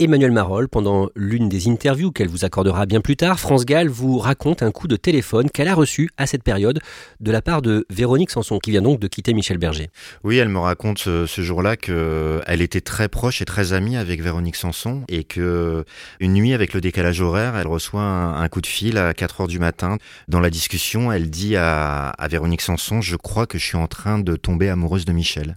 Emmanuel 0.00 0.30
Marolle, 0.30 0.68
pendant 0.68 1.08
l'une 1.16 1.48
des 1.48 1.66
interviews 1.66 2.12
qu'elle 2.12 2.28
vous 2.28 2.44
accordera 2.44 2.86
bien 2.86 3.00
plus 3.00 3.16
tard, 3.16 3.40
France 3.40 3.66
Gall 3.66 3.88
vous 3.88 4.18
raconte 4.18 4.62
un 4.62 4.70
coup 4.70 4.86
de 4.86 4.94
téléphone 4.94 5.50
qu'elle 5.50 5.66
a 5.66 5.74
reçu 5.74 6.08
à 6.16 6.28
cette 6.28 6.44
période 6.44 6.78
de 7.18 7.32
la 7.32 7.42
part 7.42 7.62
de 7.62 7.84
Véronique 7.90 8.30
Sanson, 8.30 8.60
qui 8.60 8.70
vient 8.70 8.82
donc 8.82 9.00
de 9.00 9.08
quitter 9.08 9.34
Michel 9.34 9.58
Berger. 9.58 9.90
Oui, 10.22 10.36
elle 10.36 10.50
me 10.50 10.60
raconte 10.60 11.00
ce, 11.00 11.26
ce 11.26 11.42
jour-là 11.42 11.76
que 11.76 12.40
elle 12.46 12.62
était 12.62 12.80
très 12.80 13.08
proche 13.08 13.42
et 13.42 13.44
très 13.44 13.72
amie 13.72 13.96
avec 13.96 14.22
Véronique 14.22 14.54
Sanson 14.54 15.02
et 15.08 15.24
que 15.24 15.84
une 16.20 16.34
nuit 16.34 16.54
avec 16.54 16.74
le 16.74 16.80
décalage 16.80 17.20
horaire, 17.20 17.56
elle 17.56 17.66
reçoit 17.66 18.02
un, 18.02 18.48
coup 18.48 18.60
de 18.60 18.68
fil 18.68 18.98
à 18.98 19.12
4 19.14 19.40
heures 19.40 19.48
du 19.48 19.58
matin. 19.58 19.98
Dans 20.28 20.38
la 20.38 20.50
discussion, 20.50 21.10
elle 21.10 21.28
dit 21.28 21.56
à 21.56 22.14
Véronique 22.30 22.62
Sanson, 22.62 23.00
je 23.00 23.16
crois 23.16 23.48
que 23.48 23.58
je 23.58 23.64
suis 23.64 23.76
en 23.76 23.88
train 23.88 24.20
de 24.20 24.36
tomber 24.36 24.68
amoureuse 24.68 25.06
de 25.06 25.12
Michel. 25.12 25.56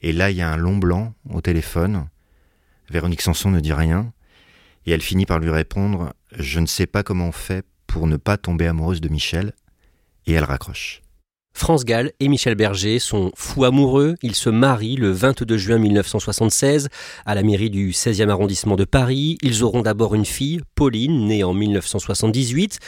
Et 0.00 0.12
là, 0.12 0.30
il 0.30 0.36
y 0.36 0.42
a 0.42 0.50
un 0.50 0.56
long 0.56 0.78
blanc 0.78 1.12
au 1.30 1.42
téléphone. 1.42 2.06
Véronique 2.90 3.22
Sanson 3.22 3.50
ne 3.50 3.60
dit 3.60 3.72
rien 3.72 4.12
et 4.86 4.92
elle 4.92 5.02
finit 5.02 5.26
par 5.26 5.38
lui 5.38 5.50
répondre 5.50 6.12
Je 6.32 6.60
ne 6.60 6.66
sais 6.66 6.86
pas 6.86 7.02
comment 7.02 7.28
on 7.28 7.32
fait 7.32 7.64
pour 7.86 8.06
ne 8.06 8.16
pas 8.16 8.36
tomber 8.36 8.66
amoureuse 8.66 9.00
de 9.00 9.08
Michel. 9.08 9.52
Et 10.26 10.32
elle 10.32 10.44
raccroche. 10.44 11.02
France 11.54 11.84
Gall 11.84 12.12
et 12.18 12.28
Michel 12.28 12.54
Berger 12.54 12.98
sont 12.98 13.30
fous 13.36 13.64
amoureux. 13.64 14.16
Ils 14.22 14.34
se 14.34 14.50
marient 14.50 14.96
le 14.96 15.10
22 15.10 15.56
juin 15.56 15.78
1976 15.78 16.88
à 17.24 17.34
la 17.34 17.42
mairie 17.42 17.70
du 17.70 17.90
16e 17.90 18.30
arrondissement 18.30 18.76
de 18.76 18.84
Paris. 18.84 19.38
Ils 19.42 19.62
auront 19.62 19.82
d'abord 19.82 20.14
une 20.14 20.24
fille, 20.24 20.60
Pauline, 20.74 21.26
née 21.26 21.44
en 21.44 21.54
1978, 21.54 22.78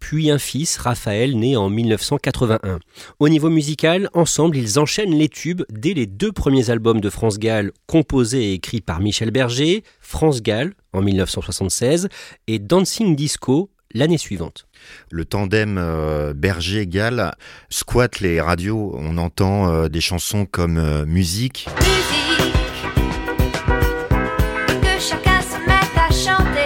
puis 0.00 0.30
un 0.30 0.38
fils, 0.38 0.76
Raphaël, 0.76 1.36
né 1.38 1.56
en 1.56 1.70
1981. 1.70 2.78
Au 3.20 3.28
niveau 3.28 3.50
musical, 3.50 4.10
ensemble, 4.14 4.56
ils 4.56 4.78
enchaînent 4.78 5.16
les 5.16 5.28
tubes 5.28 5.62
dès 5.70 5.94
les 5.94 6.06
deux 6.06 6.32
premiers 6.32 6.70
albums 6.70 7.00
de 7.00 7.10
France 7.10 7.38
Gall, 7.38 7.72
composés 7.86 8.50
et 8.50 8.52
écrits 8.54 8.80
par 8.80 9.00
Michel 9.00 9.30
Berger, 9.30 9.84
France 10.00 10.42
Gall 10.42 10.74
en 10.92 11.02
1976 11.02 12.08
et 12.46 12.58
Dancing 12.58 13.16
Disco 13.16 13.70
l'année 13.94 14.18
suivante. 14.18 14.66
Le 15.10 15.24
tandem 15.24 15.78
euh, 15.78 16.34
Berger-Gall 16.34 17.32
squatte 17.70 18.20
les 18.20 18.40
radios. 18.40 18.94
On 18.98 19.16
entend 19.16 19.70
euh, 19.70 19.88
des 19.88 20.00
chansons 20.00 20.46
comme 20.46 20.76
euh, 20.76 21.06
Musique, 21.06 21.66
Musique. 21.80 22.54
Que 24.82 25.00
chacun 25.00 25.40
se 25.40 25.58
mette 25.66 25.96
à 25.96 26.12
chanter. 26.12 26.60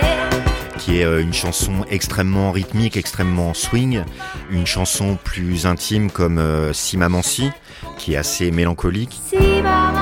qui 0.79 0.99
est 0.99 1.21
une 1.21 1.35
chanson 1.35 1.85
extrêmement 1.91 2.51
rythmique, 2.51 2.97
extrêmement 2.97 3.55
swing. 3.55 4.03
Une 4.51 4.67
chanson 4.67 5.19
plus 5.23 5.67
intime 5.67 6.11
comme 6.11 6.39
euh, 6.39 6.73
Si 6.73 6.97
Maman 6.97 7.23
Si, 7.23 7.51
qui 7.99 8.15
est 8.15 8.17
assez 8.17 8.51
mélancolique. 8.51 9.21
Si 9.29 9.63
maman 9.63 9.98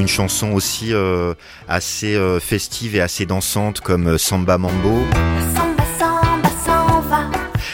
Une 0.00 0.08
chanson 0.08 0.52
aussi 0.52 0.94
euh, 0.94 1.34
assez 1.68 2.14
euh, 2.14 2.40
festive 2.40 2.96
et 2.96 3.02
assez 3.02 3.26
dansante 3.26 3.80
comme 3.80 4.06
euh, 4.06 4.16
Samba 4.16 4.56
Mambo. 4.56 4.98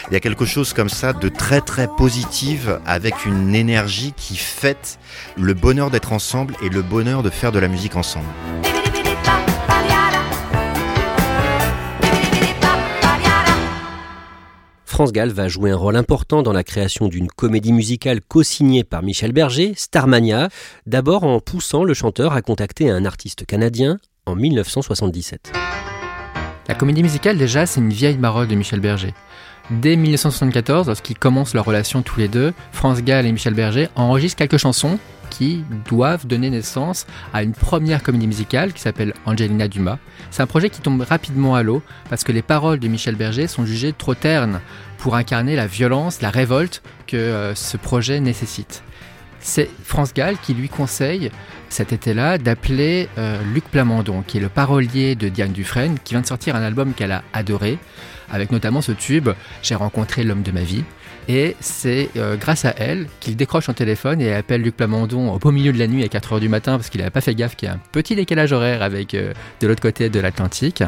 Il 0.09 0.13
y 0.13 0.17
a 0.17 0.19
quelque 0.19 0.43
chose 0.43 0.73
comme 0.73 0.89
ça 0.89 1.13
de 1.13 1.29
très 1.29 1.61
très 1.61 1.87
positive 1.87 2.81
avec 2.85 3.25
une 3.25 3.55
énergie 3.55 4.11
qui 4.17 4.35
fête 4.35 4.99
le 5.37 5.53
bonheur 5.53 5.89
d'être 5.89 6.11
ensemble 6.11 6.53
et 6.61 6.67
le 6.67 6.81
bonheur 6.81 7.23
de 7.23 7.29
faire 7.29 7.53
de 7.53 7.59
la 7.59 7.69
musique 7.69 7.95
ensemble. 7.95 8.27
France 14.97 15.13
Gall 15.13 15.29
va 15.29 15.47
jouer 15.47 15.69
un 15.69 15.75
rôle 15.75 15.95
important 15.95 16.41
dans 16.41 16.53
la 16.53 16.63
création 16.63 17.07
d'une 17.07 17.27
comédie 17.27 17.71
musicale 17.71 18.19
co-signée 18.19 18.83
par 18.83 19.03
Michel 19.03 19.31
Berger, 19.31 19.73
Starmania, 19.75 20.49
d'abord 20.87 21.23
en 21.23 21.39
poussant 21.39 21.83
le 21.83 21.93
chanteur 21.93 22.33
à 22.33 22.41
contacter 22.41 22.89
un 22.89 23.05
artiste 23.05 23.45
canadien 23.45 23.99
en 24.25 24.33
1977. 24.33 25.53
La 26.67 26.73
comédie 26.73 27.03
musicale, 27.03 27.37
déjà, 27.37 27.67
c'est 27.67 27.79
une 27.79 27.93
vieille 27.93 28.17
marole 28.17 28.47
de 28.47 28.55
Michel 28.55 28.79
Berger. 28.79 29.13
Dès 29.69 29.95
1974, 29.97 30.87
lorsqu'ils 30.87 31.19
commencent 31.19 31.53
leur 31.53 31.65
relation 31.65 32.01
tous 32.01 32.19
les 32.19 32.27
deux, 32.27 32.51
France 32.71 33.03
Gall 33.03 33.27
et 33.27 33.31
Michel 33.31 33.53
Berger 33.53 33.89
enregistrent 33.95 34.39
quelques 34.39 34.57
chansons 34.57 34.97
qui 35.37 35.63
doivent 35.87 36.25
donner 36.25 36.49
naissance 36.49 37.05
à 37.33 37.43
une 37.43 37.53
première 37.53 38.01
comédie 38.01 38.27
musicale 38.27 38.73
qui 38.73 38.81
s'appelle 38.81 39.13
Angelina 39.25 39.67
Dumas. 39.67 39.99
C'est 40.31 40.41
un 40.41 40.47
projet 40.47 40.69
qui 40.69 40.81
tombe 40.81 41.01
rapidement 41.01 41.55
à 41.55 41.61
l'eau 41.61 41.83
parce 42.09 42.23
que 42.23 42.31
les 42.31 42.41
paroles 42.41 42.79
de 42.79 42.87
Michel 42.87 43.15
Berger 43.15 43.47
sont 43.47 43.65
jugées 43.65 43.93
trop 43.93 44.15
ternes 44.15 44.59
pour 44.97 45.15
incarner 45.15 45.55
la 45.55 45.67
violence, 45.67 46.21
la 46.21 46.31
révolte 46.31 46.81
que 47.05 47.17
euh, 47.17 47.53
ce 47.53 47.77
projet 47.77 48.19
nécessite. 48.19 48.83
C'est 49.39 49.69
France 49.83 50.13
Gall 50.13 50.37
qui 50.39 50.55
lui 50.55 50.69
conseille 50.69 51.29
cet 51.69 51.93
été-là 51.93 52.39
d'appeler 52.39 53.07
euh, 53.19 53.39
Luc 53.53 53.65
Plamondon, 53.65 54.23
qui 54.25 54.37
est 54.37 54.41
le 54.41 54.49
parolier 54.49 55.13
de 55.15 55.29
Diane 55.29 55.51
Dufresne, 55.51 55.99
qui 56.03 56.15
vient 56.15 56.21
de 56.21 56.25
sortir 56.25 56.55
un 56.55 56.63
album 56.63 56.93
qu'elle 56.93 57.11
a 57.11 57.23
adoré, 57.33 57.77
avec 58.31 58.51
notamment 58.51 58.81
ce 58.81 58.91
tube 58.91 59.29
J'ai 59.61 59.75
rencontré 59.75 60.23
l'homme 60.23 60.41
de 60.41 60.51
ma 60.51 60.61
vie. 60.61 60.83
Et 61.27 61.55
c'est 61.59 62.09
euh, 62.15 62.37
grâce 62.37 62.63
à 62.63 62.73
elle 62.77 63.07
qu'il 63.19 63.35
décroche 63.35 63.65
son 63.65 63.73
téléphone 63.73 64.21
et 64.21 64.33
appelle 64.33 64.61
Luc 64.61 64.77
Plamondon 64.77 65.31
au 65.33 65.39
beau 65.39 65.51
milieu 65.51 65.73
de 65.73 65.77
la 65.77 65.87
nuit 65.87 66.03
à 66.03 66.07
4h 66.07 66.39
du 66.39 66.47
matin 66.47 66.77
parce 66.77 66.89
qu'il 66.89 66.99
n'avait 66.99 67.11
pas 67.11 67.21
fait 67.21 67.35
gaffe 67.35 67.55
qu'il 67.55 67.67
y 67.67 67.71
a 67.71 67.75
un 67.75 67.81
petit 67.91 68.15
décalage 68.15 68.53
horaire 68.53 68.81
avec 68.81 69.13
euh, 69.13 69.33
de 69.59 69.67
l'autre 69.67 69.81
côté 69.81 70.09
de 70.09 70.19
l'Atlantique. 70.19 70.83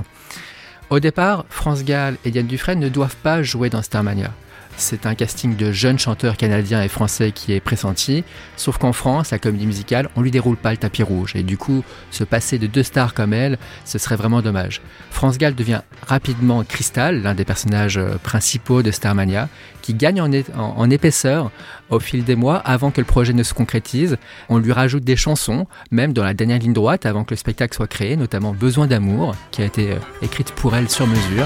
Au 0.90 1.00
départ, 1.00 1.46
France 1.50 1.84
Gall 1.84 2.16
et 2.24 2.32
Diane 2.32 2.48
Dufresne 2.48 2.80
ne 2.80 2.90
doivent 2.90 3.18
pas 3.18 3.44
jouer 3.44 3.70
dans 3.70 3.82
Starmania. 3.82 4.32
C'est 4.80 5.06
un 5.06 5.16
casting 5.16 5.56
de 5.56 5.72
jeunes 5.72 6.00
chanteurs 6.00 6.38
canadiens 6.38 6.82
et 6.82 6.88
français 6.88 7.32
qui 7.32 7.54
est 7.54 7.60
pressenti. 7.60 8.24
Sauf 8.58 8.78
qu'en 8.78 8.94
France, 8.94 9.32
la 9.32 9.40
comédie 9.40 9.68
musicale, 9.68 10.10
on 10.16 10.22
lui 10.22 10.32
déroule 10.32 10.58
pas 10.58 10.72
le 10.72 10.78
tapis 10.78 11.04
rouge. 11.04 11.34
Et 11.36 11.44
du 11.44 11.58
coup, 11.58 11.84
se 12.12 12.24
passer 12.24 12.58
de 12.58 12.68
deux 12.68 12.84
stars 12.84 13.14
comme 13.14 13.34
elle, 13.34 13.58
ce 13.86 13.98
serait 13.98 14.16
vraiment 14.16 14.42
dommage. 14.42 14.82
France 15.12 15.38
Gall 15.38 15.56
devient 15.56 15.82
rapidement 16.08 16.64
Crystal, 16.64 17.22
l'un 17.22 17.36
des 17.36 17.46
personnages 17.46 17.98
euh, 17.98 18.16
principaux 18.22 18.82
de 18.82 18.92
Starmania, 18.92 19.50
qui 19.82 19.94
gagne 19.94 20.22
en- 20.22 20.30
en 20.58 20.90
épaisseur 20.90 21.52
au 21.90 22.00
fil 22.00 22.24
des 22.24 22.36
mois 22.36 22.58
avant 22.58 22.92
que 22.92 23.02
le 23.02 23.06
projet 23.06 23.34
ne 23.34 23.44
se 23.44 23.54
concrétise. 23.54 24.18
On 24.50 24.58
lui 24.58 24.72
rajoute 24.72 25.04
des 25.04 25.16
chansons, 25.16 25.68
même 25.92 26.14
dans 26.14 26.24
la 26.24 26.34
dernière 26.34 26.60
ligne 26.60 26.74
droite 26.74 27.06
avant 27.06 27.24
que 27.24 27.32
le 27.32 27.38
spectacle 27.38 27.76
soit 27.76 27.88
créé, 27.88 28.16
notamment 28.16 28.54
Besoin 28.54 28.88
d'amour, 28.88 29.36
qui 29.52 29.62
a 29.62 29.66
été 29.66 29.92
euh, 29.92 29.96
écrite 30.22 30.52
pour 30.52 30.76
elle 30.76 30.90
sur 30.90 31.08
mesure. 31.08 31.46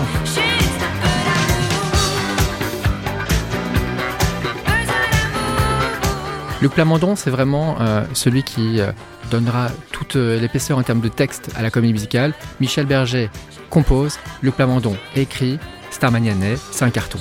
Luc 6.64 6.76
Plamondon, 6.76 7.18
c'est 7.18 7.30
vraiment 7.30 7.76
euh, 7.82 8.06
celui 8.14 8.42
qui 8.42 8.80
euh, 8.80 8.94
donnera 9.30 9.68
toute 9.92 10.16
euh, 10.16 10.40
l'épaisseur 10.40 10.78
en 10.78 10.82
termes 10.82 11.02
de 11.02 11.10
texte 11.10 11.52
à 11.58 11.62
la 11.62 11.70
comédie 11.70 11.92
musicale. 11.92 12.34
Michel 12.62 12.86
Berger 12.86 13.30
compose, 13.70 14.18
Luc 14.42 14.56
Plamondon 14.56 14.96
écrit, 15.14 15.60
Starmania 15.92 16.34
naît, 16.36 16.56
c'est 16.72 16.86
un 16.86 16.90
carton. 16.90 17.20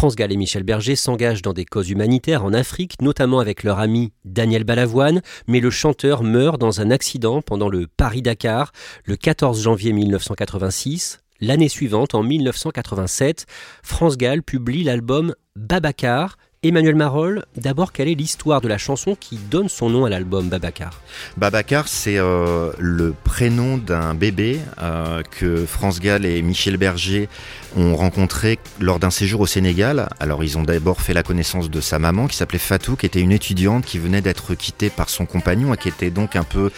France 0.00 0.16
Gall 0.16 0.32
et 0.32 0.36
Michel 0.38 0.62
Berger 0.62 0.96
s'engagent 0.96 1.42
dans 1.42 1.52
des 1.52 1.66
causes 1.66 1.90
humanitaires 1.90 2.42
en 2.42 2.54
Afrique, 2.54 2.94
notamment 3.02 3.38
avec 3.38 3.64
leur 3.64 3.78
ami 3.78 4.14
Daniel 4.24 4.64
Balavoine, 4.64 5.20
mais 5.46 5.60
le 5.60 5.68
chanteur 5.68 6.22
meurt 6.22 6.58
dans 6.58 6.80
un 6.80 6.90
accident 6.90 7.42
pendant 7.42 7.68
le 7.68 7.86
Paris-Dakar 7.86 8.72
le 9.04 9.16
14 9.16 9.60
janvier 9.60 9.92
1986. 9.92 11.18
L'année 11.42 11.68
suivante, 11.68 12.14
en 12.14 12.22
1987, 12.22 13.44
France 13.82 14.16
Gall 14.16 14.42
publie 14.42 14.84
l'album 14.84 15.34
Babacar. 15.54 16.38
Emmanuel 16.62 16.94
Marolles, 16.94 17.46
d'abord, 17.56 17.90
quelle 17.90 18.08
est 18.08 18.14
l'histoire 18.14 18.60
de 18.60 18.68
la 18.68 18.76
chanson 18.76 19.16
qui 19.18 19.38
donne 19.38 19.70
son 19.70 19.88
nom 19.88 20.04
à 20.04 20.10
l'album 20.10 20.50
Babacar? 20.50 21.00
Babacar, 21.38 21.88
c'est 21.88 22.18
euh, 22.18 22.70
le 22.78 23.14
prénom 23.24 23.78
d'un 23.78 24.12
bébé 24.12 24.60
euh, 24.82 25.22
que 25.22 25.64
France 25.64 26.00
Gall 26.00 26.26
et 26.26 26.42
Michel 26.42 26.76
Berger 26.76 27.30
ont 27.78 27.96
rencontré 27.96 28.58
lors 28.78 28.98
d'un 28.98 29.08
séjour 29.08 29.40
au 29.40 29.46
Sénégal. 29.46 30.10
Alors, 30.20 30.44
ils 30.44 30.58
ont 30.58 30.62
d'abord 30.62 31.00
fait 31.00 31.14
la 31.14 31.22
connaissance 31.22 31.70
de 31.70 31.80
sa 31.80 31.98
maman 31.98 32.26
qui 32.26 32.36
s'appelait 32.36 32.58
Fatou, 32.58 32.94
qui 32.94 33.06
était 33.06 33.22
une 33.22 33.32
étudiante 33.32 33.86
qui 33.86 33.98
venait 33.98 34.20
d'être 34.20 34.54
quittée 34.54 34.90
par 34.90 35.08
son 35.08 35.24
compagnon 35.24 35.72
et 35.72 35.78
qui 35.78 35.88
était 35.88 36.10
donc 36.10 36.36
un 36.36 36.44
peu 36.44 36.70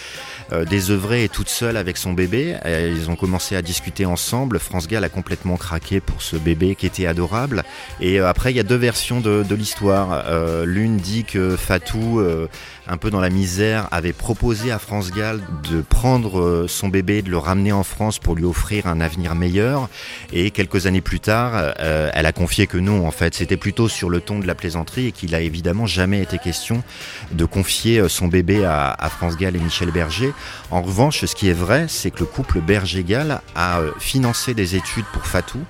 euh, 0.52 0.64
désœuvrée 0.64 1.24
et 1.24 1.28
toute 1.28 1.48
seule 1.48 1.76
avec 1.76 1.96
son 1.96 2.12
bébé. 2.12 2.56
Et 2.64 2.88
ils 2.88 3.10
ont 3.10 3.16
commencé 3.16 3.56
à 3.56 3.62
discuter 3.62 4.04
ensemble. 4.04 4.58
France 4.58 4.86
Gall 4.86 5.04
a 5.04 5.08
complètement 5.08 5.56
craqué 5.56 6.00
pour 6.00 6.22
ce 6.22 6.36
bébé 6.36 6.74
qui 6.74 6.86
était 6.86 7.06
adorable. 7.06 7.64
Et 8.00 8.20
euh, 8.20 8.28
après, 8.28 8.52
il 8.52 8.56
y 8.56 8.60
a 8.60 8.64
deux 8.64 8.76
versions 8.76 9.20
de, 9.20 9.54
l'histoire. 9.54 10.24
Euh, 10.26 10.64
L'une 10.64 10.98
dit 10.98 11.24
que 11.24 11.56
Fatou, 11.56 12.20
euh, 12.20 12.48
un 12.88 12.96
peu 12.96 13.10
dans 13.10 13.20
la 13.20 13.30
misère, 13.30 13.86
avait 13.92 14.12
proposé 14.12 14.72
à 14.72 14.78
France 14.78 15.12
Gall 15.12 15.40
de 15.70 15.82
prendre 15.82 16.40
euh, 16.40 16.66
son 16.68 16.88
bébé, 16.88 17.22
de 17.22 17.30
le 17.30 17.38
ramener 17.38 17.70
en 17.70 17.84
France 17.84 18.18
pour 18.18 18.34
lui 18.34 18.44
offrir 18.44 18.86
un 18.88 19.00
avenir 19.00 19.34
meilleur. 19.34 19.88
Et 20.32 20.50
quelques 20.50 20.86
années 20.86 21.00
plus 21.00 21.20
tard, 21.20 21.52
euh, 21.54 22.10
elle 22.12 22.26
a 22.26 22.32
confié 22.32 22.66
que 22.66 22.78
non, 22.78 23.06
en 23.06 23.12
fait, 23.12 23.34
c'était 23.34 23.56
plutôt 23.56 23.88
sur 23.88 24.10
le 24.10 24.20
ton 24.20 24.40
de 24.40 24.46
la 24.46 24.56
plaisanterie 24.56 25.08
et 25.08 25.12
qu'il 25.12 25.34
a 25.34 25.40
évidemment 25.40 25.86
jamais 25.86 26.22
été 26.22 26.38
question 26.38 26.82
de 27.30 27.44
confier 27.44 27.98
euh, 27.98 28.08
son 28.08 28.26
bébé 28.26 28.64
à, 28.64 28.96
France 29.10 29.36
Gall 29.36 29.54
et 29.54 29.60
Michel 29.60 29.90
Berger. 29.90 30.32
En 30.70 30.82
revanche, 30.82 31.24
ce 31.24 31.34
qui 31.34 31.48
est 31.48 31.52
vrai, 31.52 31.86
c'est 31.88 32.10
que 32.10 32.20
le 32.20 32.26
couple 32.26 32.60
Berger-Gall 32.60 33.40
a 33.54 33.80
financé 33.98 34.54
des 34.54 34.74
études 34.74 35.04
pour 35.12 35.26
Fatou 35.26 35.60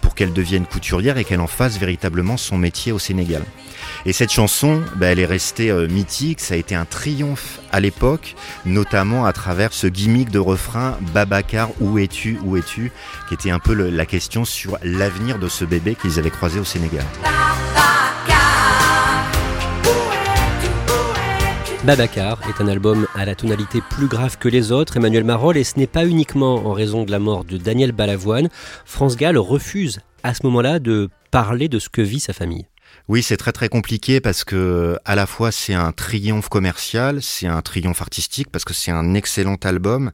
pour 0.00 0.14
qu'elle 0.14 0.32
devienne 0.32 0.66
couturière 0.66 1.18
et 1.18 1.24
qu'elle 1.24 1.40
en 1.40 1.46
fasse 1.46 1.78
véritablement 1.78 2.36
son 2.36 2.58
métier 2.58 2.92
au 2.92 2.98
Sénégal. 2.98 3.42
Et 4.06 4.12
cette 4.12 4.30
chanson, 4.30 4.82
bah, 4.96 5.06
elle 5.08 5.18
est 5.18 5.26
restée 5.26 5.72
mythique, 5.88 6.40
ça 6.40 6.54
a 6.54 6.56
été 6.56 6.71
un 6.74 6.84
triomphe 6.84 7.60
à 7.70 7.80
l'époque, 7.80 8.34
notamment 8.64 9.24
à 9.24 9.32
travers 9.32 9.72
ce 9.72 9.86
gimmick 9.86 10.30
de 10.30 10.38
refrain 10.38 10.96
Babacar, 11.14 11.70
où 11.80 11.98
es-tu, 11.98 12.38
où 12.44 12.56
es-tu, 12.56 12.92
qui 13.28 13.34
était 13.34 13.50
un 13.50 13.58
peu 13.58 13.74
la 13.74 14.06
question 14.06 14.44
sur 14.44 14.78
l'avenir 14.82 15.38
de 15.38 15.48
ce 15.48 15.64
bébé 15.64 15.94
qu'ils 15.94 16.18
avaient 16.18 16.30
croisé 16.30 16.60
au 16.60 16.64
Sénégal. 16.64 17.04
Babacar 21.84 22.38
est 22.48 22.62
un 22.62 22.68
album 22.68 23.08
à 23.16 23.24
la 23.24 23.34
tonalité 23.34 23.80
plus 23.90 24.06
grave 24.06 24.38
que 24.38 24.48
les 24.48 24.70
autres, 24.70 24.98
Emmanuel 24.98 25.24
Marolles, 25.24 25.56
et 25.56 25.64
ce 25.64 25.78
n'est 25.78 25.88
pas 25.88 26.06
uniquement 26.06 26.64
en 26.64 26.72
raison 26.72 27.02
de 27.02 27.10
la 27.10 27.18
mort 27.18 27.44
de 27.44 27.56
Daniel 27.56 27.90
Balavoine. 27.90 28.48
France 28.84 29.16
Gall 29.16 29.36
refuse 29.36 29.98
à 30.22 30.32
ce 30.32 30.46
moment-là 30.46 30.78
de 30.78 31.08
parler 31.32 31.68
de 31.68 31.80
ce 31.80 31.88
que 31.88 32.00
vit 32.00 32.20
sa 32.20 32.32
famille. 32.32 32.66
Oui, 33.08 33.24
c'est 33.24 33.36
très 33.36 33.50
très 33.50 33.68
compliqué 33.68 34.20
parce 34.20 34.44
que 34.44 34.96
à 35.04 35.16
la 35.16 35.26
fois 35.26 35.50
c'est 35.50 35.74
un 35.74 35.90
triomphe 35.90 36.48
commercial, 36.48 37.20
c'est 37.20 37.48
un 37.48 37.60
triomphe 37.60 38.00
artistique 38.00 38.48
parce 38.50 38.64
que 38.64 38.74
c'est 38.74 38.92
un 38.92 39.14
excellent 39.14 39.56
album 39.64 40.12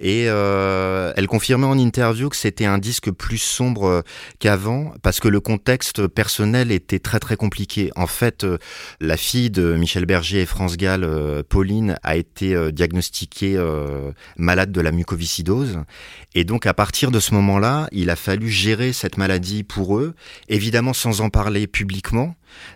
et 0.00 0.24
euh, 0.26 1.12
elle 1.16 1.28
confirmait 1.28 1.66
en 1.66 1.78
interview 1.78 2.28
que 2.28 2.34
c'était 2.34 2.64
un 2.64 2.78
disque 2.78 3.12
plus 3.12 3.38
sombre 3.38 4.02
qu'avant 4.40 4.92
parce 5.02 5.20
que 5.20 5.28
le 5.28 5.38
contexte 5.38 6.08
personnel 6.08 6.72
était 6.72 6.98
très 6.98 7.20
très 7.20 7.36
compliqué. 7.36 7.92
En 7.94 8.08
fait, 8.08 8.42
euh, 8.42 8.58
la 9.00 9.16
fille 9.16 9.50
de 9.50 9.76
Michel 9.76 10.04
Berger 10.04 10.40
et 10.40 10.46
France 10.46 10.76
Gall, 10.76 11.04
euh, 11.04 11.44
Pauline, 11.48 11.96
a 12.02 12.16
été 12.16 12.72
diagnostiquée 12.72 13.56
malade 14.36 14.72
de 14.72 14.80
la 14.80 14.90
mucoviscidose 14.90 15.78
et 16.34 16.44
donc 16.44 16.66
à 16.66 16.74
partir 16.74 17.10
de 17.10 17.20
ce 17.20 17.34
moment-là, 17.34 17.88
il 17.92 18.10
a 18.10 18.16
fallu 18.16 18.50
gérer 18.50 18.92
cette 18.92 19.16
maladie 19.16 19.62
pour 19.62 19.98
eux, 19.98 20.14
évidemment 20.48 20.92
sans 20.92 21.20
en 21.20 21.30
parler 21.30 21.66
publiquement. 21.66 22.15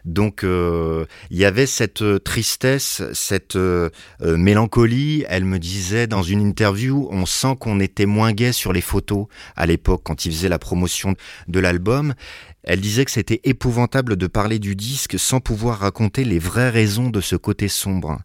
Donc 0.04 0.44
euh, 0.44 1.06
il 1.30 1.38
y 1.38 1.44
avait 1.44 1.66
cette 1.66 2.02
euh, 2.02 2.18
tristesse, 2.18 3.02
cette 3.12 3.56
euh, 3.56 3.90
mélancolie. 4.20 5.24
Elle 5.28 5.44
me 5.44 5.58
disait 5.58 6.06
dans 6.06 6.22
une 6.22 6.40
interview, 6.40 7.08
on 7.10 7.26
sent 7.26 7.56
qu'on 7.58 7.80
était 7.80 8.06
moins 8.06 8.32
gai 8.32 8.52
sur 8.52 8.72
les 8.72 8.80
photos 8.80 9.26
à 9.56 9.66
l'époque 9.66 10.02
quand 10.04 10.26
il 10.26 10.32
faisait 10.32 10.48
la 10.48 10.58
promotion 10.58 11.14
de 11.48 11.60
l'album. 11.60 12.14
Elle 12.62 12.80
disait 12.80 13.06
que 13.06 13.10
c'était 13.10 13.40
épouvantable 13.44 14.16
de 14.16 14.26
parler 14.26 14.58
du 14.58 14.76
disque 14.76 15.18
sans 15.18 15.40
pouvoir 15.40 15.78
raconter 15.78 16.24
les 16.24 16.38
vraies 16.38 16.68
raisons 16.68 17.08
de 17.08 17.22
ce 17.22 17.34
côté 17.34 17.68
sombre, 17.68 18.18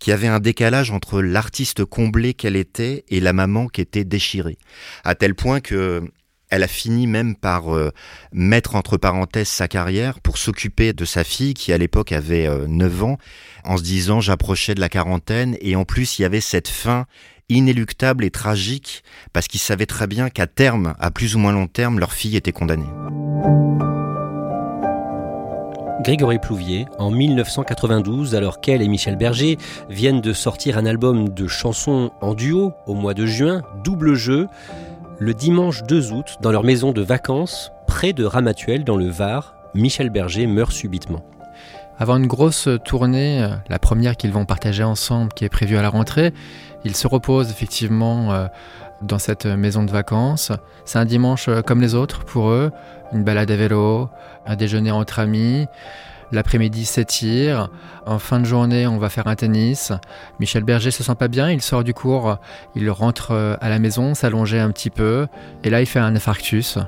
qu'il 0.00 0.10
y 0.10 0.14
avait 0.14 0.26
un 0.26 0.40
décalage 0.40 0.90
entre 0.90 1.22
l'artiste 1.22 1.84
comblé 1.84 2.34
qu'elle 2.34 2.56
était 2.56 3.04
et 3.08 3.20
la 3.20 3.32
maman 3.32 3.68
qui 3.68 3.80
était 3.80 4.04
déchirée, 4.04 4.58
à 5.04 5.14
tel 5.14 5.36
point 5.36 5.60
que 5.60 6.02
elle 6.50 6.62
a 6.62 6.68
fini 6.68 7.06
même 7.06 7.36
par 7.36 7.74
euh, 7.74 7.90
mettre 8.32 8.74
entre 8.74 8.96
parenthèses 8.96 9.48
sa 9.48 9.68
carrière 9.68 10.20
pour 10.20 10.38
s'occuper 10.38 10.92
de 10.92 11.04
sa 11.04 11.24
fille 11.24 11.54
qui 11.54 11.72
à 11.72 11.78
l'époque 11.78 12.12
avait 12.12 12.46
euh, 12.46 12.66
9 12.66 13.04
ans 13.04 13.18
en 13.64 13.76
se 13.76 13.82
disant 13.82 14.20
j'approchais 14.20 14.74
de 14.74 14.80
la 14.80 14.88
quarantaine 14.88 15.56
et 15.60 15.76
en 15.76 15.84
plus 15.84 16.18
il 16.18 16.22
y 16.22 16.24
avait 16.24 16.40
cette 16.40 16.68
fin 16.68 17.06
inéluctable 17.48 18.24
et 18.24 18.30
tragique 18.30 19.02
parce 19.32 19.48
qu'ils 19.48 19.60
savaient 19.60 19.86
très 19.86 20.06
bien 20.06 20.28
qu'à 20.28 20.46
terme, 20.46 20.94
à 20.98 21.10
plus 21.10 21.34
ou 21.34 21.38
moins 21.38 21.52
long 21.52 21.66
terme, 21.66 21.98
leur 21.98 22.12
fille 22.12 22.36
était 22.36 22.52
condamnée. 22.52 22.84
Grégory 26.02 26.38
Plouvier, 26.38 26.86
en 26.98 27.10
1992, 27.10 28.36
alors 28.36 28.60
qu'elle 28.60 28.82
et 28.82 28.88
Michel 28.88 29.16
Berger 29.16 29.58
viennent 29.90 30.20
de 30.20 30.32
sortir 30.32 30.78
un 30.78 30.86
album 30.86 31.28
de 31.28 31.48
chansons 31.48 32.12
en 32.20 32.34
duo 32.34 32.72
au 32.86 32.94
mois 32.94 33.14
de 33.14 33.26
juin, 33.26 33.62
double 33.82 34.14
jeu, 34.14 34.46
le 35.20 35.34
dimanche 35.34 35.82
2 35.82 36.12
août, 36.12 36.36
dans 36.40 36.52
leur 36.52 36.62
maison 36.62 36.92
de 36.92 37.02
vacances, 37.02 37.72
près 37.86 38.12
de 38.12 38.24
Ramatuel, 38.24 38.84
dans 38.84 38.96
le 38.96 39.08
Var, 39.08 39.54
Michel 39.74 40.10
Berger 40.10 40.46
meurt 40.46 40.70
subitement. 40.70 41.24
Avant 41.98 42.16
une 42.16 42.28
grosse 42.28 42.68
tournée, 42.84 43.42
euh, 43.42 43.48
la 43.68 43.80
première 43.80 44.16
qu'ils 44.16 44.30
vont 44.30 44.44
partager 44.44 44.84
ensemble, 44.84 45.32
qui 45.32 45.44
est 45.44 45.48
prévue 45.48 45.76
à 45.76 45.82
la 45.82 45.88
rentrée, 45.88 46.32
ils 46.84 46.94
se 46.94 47.08
reposent 47.08 47.50
effectivement 47.50 48.32
euh, 48.32 48.46
dans 49.02 49.18
cette 49.18 49.46
maison 49.46 49.82
de 49.82 49.90
vacances. 49.90 50.52
C'est 50.84 51.00
un 51.00 51.04
dimanche 51.04 51.48
euh, 51.48 51.62
comme 51.62 51.80
les 51.80 51.96
autres 51.96 52.24
pour 52.24 52.50
eux, 52.50 52.70
une 53.12 53.24
balade 53.24 53.50
à 53.50 53.56
vélo, 53.56 54.08
un 54.46 54.54
déjeuner 54.54 54.92
entre 54.92 55.18
amis. 55.18 55.66
L'après-midi 56.32 56.84
s'étire. 56.84 57.70
En 58.06 58.18
fin 58.18 58.40
de 58.40 58.44
journée, 58.44 58.86
on 58.86 58.98
va 58.98 59.08
faire 59.08 59.26
un 59.26 59.34
tennis. 59.34 59.92
Michel 60.40 60.64
Berger 60.64 60.90
se 60.90 61.02
sent 61.02 61.14
pas 61.14 61.28
bien. 61.28 61.50
Il 61.50 61.62
sort 61.62 61.84
du 61.84 61.94
cours. 61.94 62.38
Il 62.74 62.90
rentre 62.90 63.32
euh, 63.32 63.56
à 63.60 63.68
la 63.68 63.78
maison, 63.78 64.14
s'allonger 64.14 64.58
un 64.58 64.70
petit 64.70 64.90
peu. 64.90 65.26
Et 65.64 65.70
là, 65.70 65.80
il 65.80 65.86
fait 65.86 65.98
un 65.98 66.14
infarctus. 66.14 66.78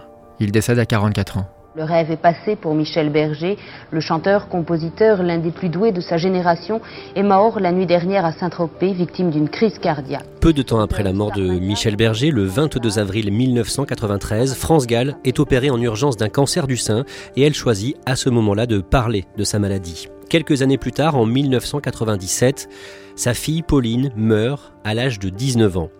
Il 0.40 0.52
décède 0.52 0.78
à 0.78 0.86
44 0.86 1.38
ans. 1.38 1.48
Le 1.76 1.84
rêve 1.84 2.10
est 2.10 2.16
passé 2.16 2.56
pour 2.56 2.74
Michel 2.74 3.10
Berger, 3.10 3.56
le 3.92 4.00
chanteur-compositeur, 4.00 5.22
l'un 5.22 5.38
des 5.38 5.52
plus 5.52 5.68
doués 5.68 5.92
de 5.92 6.00
sa 6.00 6.16
génération, 6.16 6.80
est 7.14 7.22
mort 7.22 7.60
la 7.60 7.70
nuit 7.70 7.86
dernière 7.86 8.24
à 8.24 8.32
Saint-Tropez, 8.32 8.92
victime 8.92 9.30
d'une 9.30 9.48
crise 9.48 9.78
cardiaque. 9.78 10.24
Peu 10.40 10.52
de 10.52 10.62
temps 10.62 10.80
après 10.80 11.04
la 11.04 11.12
mort 11.12 11.30
de 11.30 11.42
Michel 11.60 11.94
Berger, 11.94 12.32
le 12.32 12.42
22 12.42 12.98
avril 12.98 13.30
1993, 13.30 14.56
France 14.56 14.88
Gall 14.88 15.16
est 15.24 15.38
opérée 15.38 15.70
en 15.70 15.80
urgence 15.80 16.16
d'un 16.16 16.28
cancer 16.28 16.66
du 16.66 16.76
sein 16.76 17.04
et 17.36 17.42
elle 17.42 17.54
choisit 17.54 17.96
à 18.04 18.16
ce 18.16 18.30
moment-là 18.30 18.66
de 18.66 18.80
parler 18.80 19.26
de 19.36 19.44
sa 19.44 19.60
maladie. 19.60 20.08
Quelques 20.28 20.62
années 20.62 20.78
plus 20.78 20.92
tard, 20.92 21.16
en 21.16 21.24
1997, 21.24 22.68
sa 23.14 23.32
fille 23.32 23.62
Pauline 23.62 24.10
meurt 24.16 24.72
à 24.82 24.94
l'âge 24.94 25.20
de 25.20 25.28
19 25.28 25.76
ans. 25.76 25.90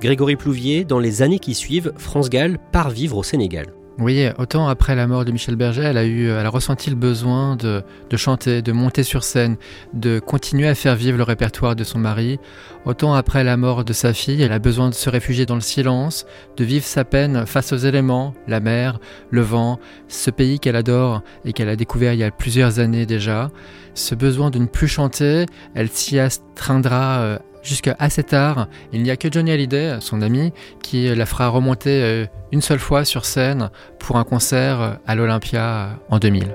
Grégory 0.00 0.34
Plouvier, 0.34 0.84
dans 0.84 0.98
les 0.98 1.22
années 1.22 1.38
qui 1.38 1.54
suivent, 1.54 1.92
France 1.98 2.30
Gall 2.30 2.58
part 2.72 2.90
vivre 2.90 3.16
au 3.16 3.22
Sénégal. 3.22 3.66
Oui, 4.00 4.26
autant 4.38 4.66
après 4.66 4.94
la 4.94 5.06
mort 5.06 5.26
de 5.26 5.30
Michel 5.30 5.56
Berger, 5.56 5.82
elle 5.82 5.98
a, 5.98 6.06
eu, 6.06 6.30
elle 6.30 6.46
a 6.46 6.48
ressenti 6.48 6.88
le 6.88 6.96
besoin 6.96 7.56
de, 7.56 7.82
de, 8.08 8.16
chanter, 8.16 8.62
de 8.62 8.72
monter 8.72 9.02
sur 9.02 9.22
scène, 9.24 9.58
de 9.92 10.18
continuer 10.20 10.68
à 10.68 10.74
faire 10.74 10.96
vivre 10.96 11.18
le 11.18 11.22
répertoire 11.22 11.76
de 11.76 11.84
son 11.84 11.98
mari. 11.98 12.38
Autant 12.86 13.12
après 13.12 13.44
la 13.44 13.58
mort 13.58 13.84
de 13.84 13.92
sa 13.92 14.14
fille, 14.14 14.40
elle 14.40 14.52
a 14.52 14.58
besoin 14.58 14.88
de 14.88 14.94
se 14.94 15.10
réfugier 15.10 15.44
dans 15.44 15.54
le 15.54 15.60
silence, 15.60 16.24
de 16.56 16.64
vivre 16.64 16.86
sa 16.86 17.04
peine 17.04 17.44
face 17.44 17.74
aux 17.74 17.76
éléments, 17.76 18.32
la 18.48 18.60
mer, 18.60 19.00
le 19.28 19.42
vent, 19.42 19.78
ce 20.08 20.30
pays 20.30 20.60
qu'elle 20.60 20.76
adore 20.76 21.20
et 21.44 21.52
qu'elle 21.52 21.68
a 21.68 21.76
découvert 21.76 22.14
il 22.14 22.20
y 22.20 22.24
a 22.24 22.30
plusieurs 22.30 22.78
années 22.78 23.04
déjà. 23.04 23.50
Ce 23.92 24.14
besoin 24.14 24.48
de 24.48 24.58
ne 24.60 24.66
plus 24.66 24.88
chanter, 24.88 25.44
elle 25.74 25.90
s'y 25.90 26.18
astreindra 26.18 27.18
euh, 27.20 27.38
jusqu'à 27.62 27.96
assez 27.98 28.22
tard. 28.22 28.68
Il 28.92 29.02
n'y 29.02 29.10
a 29.10 29.16
que 29.16 29.30
Johnny 29.30 29.50
Hallyday, 29.50 29.98
son 30.00 30.22
ami, 30.22 30.52
qui 30.82 31.14
la 31.14 31.26
fera 31.26 31.48
remonter 31.48 32.02
euh, 32.02 32.26
une 32.52 32.62
seule 32.62 32.78
fois 32.78 33.04
sur 33.04 33.24
scène 33.24 33.70
pour 33.98 34.16
un 34.16 34.24
concert 34.24 34.98
à 35.06 35.14
l'Olympia 35.14 35.98
en 36.08 36.18
2000. 36.18 36.54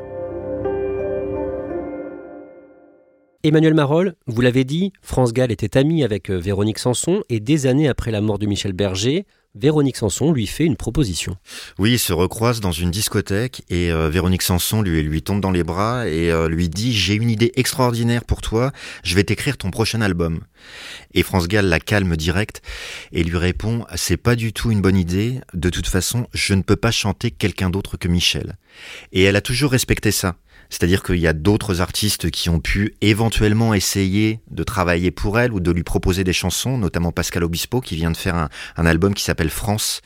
Emmanuel 3.46 3.76
Marolles, 3.76 4.16
vous 4.26 4.42
l'avez 4.42 4.64
dit, 4.64 4.92
France 5.04 5.32
Gall 5.32 5.52
était 5.52 5.78
amie 5.78 6.04
avec 6.04 6.32
euh, 6.32 6.36
Véronique 6.36 6.80
Sanson 6.80 7.22
et 7.30 7.40
des 7.40 7.68
années 7.68 7.88
après 7.88 8.10
la 8.10 8.20
mort 8.20 8.40
de 8.40 8.48
Michel 8.48 8.74
Berger, 8.74 9.28
Véronique 9.56 9.96
Sanson 9.96 10.34
lui 10.34 10.48
fait 10.48 10.66
une 10.66 10.76
proposition. 10.76 11.38
Oui, 11.80 11.94
ils 11.94 12.00
se 12.00 12.12
recroisent 12.12 12.60
dans 12.60 12.74
une 12.74 12.92
discothèque 12.92 13.64
et 13.70 13.90
euh, 13.90 14.10
Véronique 14.10 14.42
Sanson 14.42 14.82
lui, 14.82 15.02
lui 15.02 15.22
tombe 15.22 15.40
dans 15.40 15.52
les 15.52 15.64
bras 15.64 16.10
et 16.10 16.30
euh, 16.30 16.50
lui 16.50 16.68
dit 16.68 16.94
J'ai 16.94 17.14
une 17.14 17.30
idée 17.30 17.54
extraordinaire 17.56 18.26
pour 18.26 18.42
toi, 18.42 18.74
je 19.04 19.16
vais 19.16 19.24
t'écrire 19.24 19.56
ton 19.56 19.72
prochain 19.72 20.02
album. 20.02 20.42
Et 21.14 21.24
France 21.24 21.48
Gall 21.48 21.68
la 21.68 21.80
calme 21.80 22.18
direct 22.18 22.62
et 23.14 23.24
lui 23.24 23.38
répond 23.38 23.86
C'est 23.96 24.18
pas 24.18 24.36
du 24.36 24.52
tout 24.52 24.72
une 24.72 24.82
bonne 24.82 24.98
idée, 24.98 25.40
de 25.54 25.70
toute 25.70 25.88
façon, 25.88 26.28
je 26.34 26.54
ne 26.54 26.62
peux 26.62 26.76
pas 26.76 26.92
chanter 26.92 27.32
quelqu'un 27.32 27.70
d'autre 27.70 27.96
que 27.96 28.10
Michel. 28.10 28.58
Et 29.14 29.24
elle 29.24 29.38
a 29.38 29.42
toujours 29.42 29.72
respecté 29.72 30.12
ça. 30.12 30.36
C'est-à-dire 30.70 31.04
qu'il 31.04 31.18
y 31.18 31.28
a 31.28 31.34
d'autres 31.34 31.82
artistes 31.82 32.32
qui 32.32 32.50
ont 32.50 32.60
pu 32.60 32.96
éventuellement 33.02 33.74
essayer 33.74 34.40
de 34.50 34.64
travailler 34.64 35.12
pour 35.12 35.40
elle 35.40 35.54
ou 35.54 35.60
de 35.60 35.72
lui 35.72 35.84
proposer 35.84 36.24
des 36.24 36.34
chansons, 36.34 36.78
notamment 36.78 37.12
Pascal 37.12 37.44
Obispo 37.44 37.82
qui 37.82 37.96
vient 37.96 38.12
de 38.12 38.18
faire 38.18 38.36
un, 38.36 38.86
album 38.86 39.14
qui 39.14 39.24
s'appelle 39.24 39.50
France, 39.50 40.02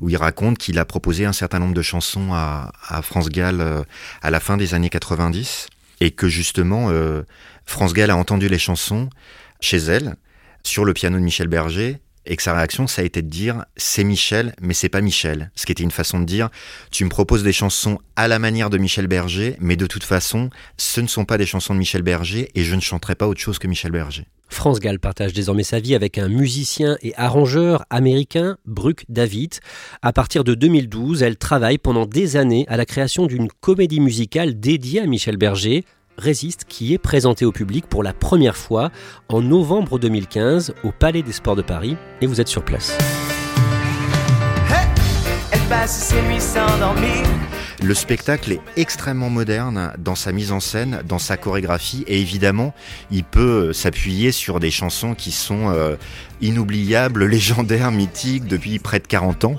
où 0.00 0.08
il 0.08 0.16
raconte 0.16 0.58
qu'il 0.58 0.78
a 0.78 0.84
proposé 0.84 1.24
un 1.24 1.32
certain 1.32 1.58
nombre 1.58 1.74
de 1.74 1.82
chansons 1.82 2.32
à, 2.32 2.72
à 2.86 3.02
France 3.02 3.28
Gall 3.28 3.60
euh, 3.60 3.82
à 4.22 4.30
la 4.30 4.40
fin 4.40 4.56
des 4.56 4.74
années 4.74 4.90
90 4.90 5.68
et 6.00 6.10
que 6.10 6.28
justement 6.28 6.90
euh, 6.90 7.22
France 7.64 7.92
Gall 7.92 8.10
a 8.10 8.16
entendu 8.16 8.48
les 8.48 8.58
chansons 8.58 9.08
chez 9.60 9.78
elle 9.78 10.16
sur 10.62 10.84
le 10.84 10.92
piano 10.92 11.18
de 11.18 11.22
Michel 11.22 11.48
Berger 11.48 11.98
et 12.28 12.36
que 12.36 12.42
sa 12.42 12.54
réaction, 12.54 12.86
ça 12.86 13.02
a 13.02 13.04
été 13.04 13.22
de 13.22 13.28
dire 13.28 13.64
c'est 13.76 14.04
Michel, 14.04 14.54
mais 14.60 14.74
c'est 14.74 14.88
pas 14.88 15.00
Michel. 15.00 15.50
Ce 15.56 15.66
qui 15.66 15.72
était 15.72 15.82
une 15.82 15.90
façon 15.90 16.20
de 16.20 16.24
dire 16.24 16.50
tu 16.90 17.04
me 17.04 17.08
proposes 17.08 17.42
des 17.42 17.52
chansons 17.52 17.98
à 18.14 18.28
la 18.28 18.38
manière 18.38 18.70
de 18.70 18.78
Michel 18.78 19.06
Berger, 19.06 19.56
mais 19.60 19.76
de 19.76 19.86
toute 19.86 20.04
façon, 20.04 20.50
ce 20.76 21.00
ne 21.00 21.06
sont 21.06 21.24
pas 21.24 21.38
des 21.38 21.46
chansons 21.46 21.74
de 21.74 21.78
Michel 21.78 22.02
Berger 22.02 22.50
et 22.54 22.62
je 22.62 22.74
ne 22.74 22.80
chanterai 22.80 23.14
pas 23.14 23.26
autre 23.26 23.40
chose 23.40 23.58
que 23.58 23.66
Michel 23.66 23.90
Berger. 23.90 24.26
France 24.50 24.80
Gall 24.80 24.98
partage 24.98 25.32
désormais 25.32 25.62
sa 25.62 25.78
vie 25.78 25.94
avec 25.94 26.18
un 26.18 26.28
musicien 26.28 26.96
et 27.02 27.14
arrangeur 27.16 27.84
américain, 27.90 28.56
Brooke 28.64 29.04
David. 29.08 29.54
À 30.00 30.12
partir 30.12 30.42
de 30.42 30.54
2012, 30.54 31.22
elle 31.22 31.36
travaille 31.36 31.78
pendant 31.78 32.06
des 32.06 32.36
années 32.36 32.64
à 32.68 32.76
la 32.76 32.86
création 32.86 33.26
d'une 33.26 33.48
comédie 33.60 34.00
musicale 34.00 34.58
dédiée 34.58 35.00
à 35.00 35.06
Michel 35.06 35.36
Berger, 35.36 35.84
Résiste 36.18 36.64
qui 36.68 36.92
est 36.92 36.98
présenté 36.98 37.44
au 37.44 37.52
public 37.52 37.86
pour 37.86 38.02
la 38.02 38.12
première 38.12 38.56
fois 38.56 38.90
en 39.28 39.40
novembre 39.40 40.00
2015 40.00 40.74
au 40.82 40.90
Palais 40.90 41.22
des 41.22 41.30
Sports 41.30 41.54
de 41.54 41.62
Paris 41.62 41.96
et 42.20 42.26
vous 42.26 42.40
êtes 42.40 42.48
sur 42.48 42.64
place. 42.64 42.98
Hey 44.68 44.88
Elle 45.52 45.60
passe 45.68 46.08
ses 46.08 46.20
nuits 46.22 46.40
sans 46.40 46.66
dormir. 46.80 47.24
Le 47.80 47.94
spectacle 47.94 48.50
est 48.50 48.60
extrêmement 48.76 49.30
moderne 49.30 49.92
dans 49.98 50.16
sa 50.16 50.32
mise 50.32 50.50
en 50.50 50.58
scène, 50.58 51.00
dans 51.06 51.20
sa 51.20 51.36
chorégraphie 51.36 52.02
et 52.08 52.20
évidemment, 52.20 52.74
il 53.12 53.22
peut 53.22 53.72
s'appuyer 53.72 54.32
sur 54.32 54.58
des 54.58 54.72
chansons 54.72 55.14
qui 55.14 55.30
sont 55.30 55.70
euh, 55.70 55.94
inoubliables, 56.40 57.24
légendaires, 57.26 57.92
mythiques 57.92 58.46
depuis 58.48 58.80
près 58.80 58.98
de 58.98 59.06
40 59.06 59.44
ans. 59.44 59.56